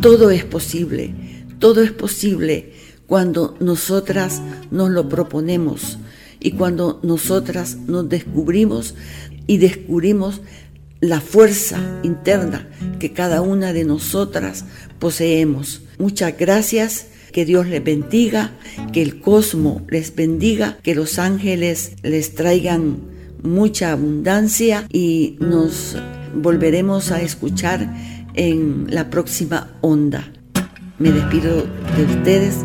todo 0.00 0.30
es 0.30 0.44
posible, 0.44 1.14
todo 1.58 1.82
es 1.82 1.92
posible 1.92 2.72
cuando 3.06 3.56
nosotras 3.60 4.42
nos 4.70 4.90
lo 4.90 5.08
proponemos 5.08 5.98
y 6.40 6.52
cuando 6.52 7.00
nosotras 7.02 7.76
nos 7.86 8.08
descubrimos 8.08 8.94
y 9.46 9.58
descubrimos 9.58 10.40
la 11.00 11.20
fuerza 11.20 12.00
interna 12.02 12.68
que 12.98 13.12
cada 13.12 13.40
una 13.40 13.72
de 13.72 13.84
nosotras 13.84 14.64
poseemos. 14.98 15.82
Muchas 15.98 16.36
gracias, 16.36 17.06
que 17.32 17.44
Dios 17.44 17.66
les 17.66 17.82
bendiga, 17.82 18.52
que 18.92 19.02
el 19.02 19.20
cosmos 19.20 19.82
les 19.88 20.14
bendiga, 20.14 20.78
que 20.82 20.94
los 20.94 21.18
ángeles 21.18 21.92
les 22.02 22.34
traigan 22.34 22.98
mucha 23.42 23.92
abundancia 23.92 24.86
y 24.92 25.36
nos 25.40 25.96
volveremos 26.34 27.10
a 27.10 27.22
escuchar 27.22 27.94
en 28.34 28.86
la 28.90 29.10
próxima 29.10 29.76
onda. 29.80 30.32
Me 30.98 31.12
despido 31.12 31.64
de 31.96 32.04
ustedes 32.04 32.56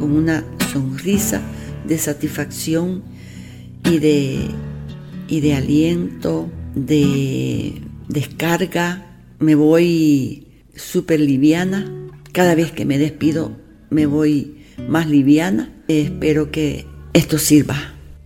con 0.00 0.12
una 0.12 0.44
sonrisa 0.72 1.42
de 1.86 1.98
satisfacción 1.98 3.02
y 3.84 3.98
de, 3.98 4.48
y 5.28 5.40
de 5.40 5.54
aliento, 5.54 6.50
de 6.74 7.82
descarga. 8.08 9.20
Me 9.38 9.54
voy 9.54 10.46
súper 10.74 11.20
liviana. 11.20 11.92
Cada 12.32 12.54
vez 12.54 12.72
que 12.72 12.86
me 12.86 12.96
despido 12.96 13.52
me 13.90 14.06
voy 14.06 14.64
más 14.88 15.06
liviana. 15.06 15.70
espero 15.86 16.50
que 16.50 16.86
esto 17.12 17.36
sirva. 17.36 17.76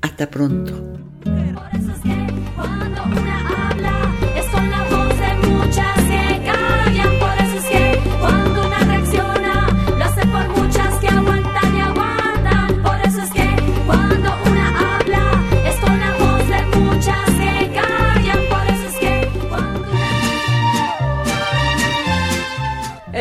Hasta 0.01 0.31
pronto. 0.31 0.97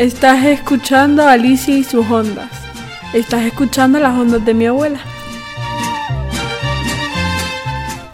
Estás 0.06 0.46
escuchando 0.46 1.24
a 1.24 1.32
Alicia 1.32 1.76
y 1.76 1.84
sus 1.84 2.06
ondas. 2.12 2.52
Estás 3.12 3.42
escuchando 3.42 4.00
las 4.00 4.14
ondas 4.14 4.46
de 4.46 4.54
mi 4.54 4.68
abuela. 4.68 5.00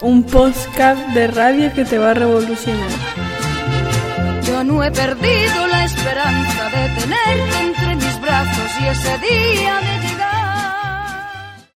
Un 0.00 0.24
podcast 0.24 1.06
de 1.08 1.26
radio 1.26 1.70
que 1.74 1.84
te 1.84 1.98
va 1.98 2.12
a 2.12 2.14
revolucionar. 2.14 2.88
Yo 4.46 4.64
no 4.64 4.82
he 4.82 4.90
perdido 4.90 5.66
la 5.66 5.84
esperanza 5.84 6.64
de 6.70 6.88
tenerte 6.98 7.60
entre 7.60 7.96
mis 7.96 8.20
brazos 8.22 8.70
y 8.80 8.86
ese 8.86 9.18
día 9.18 9.78
de 9.80 10.01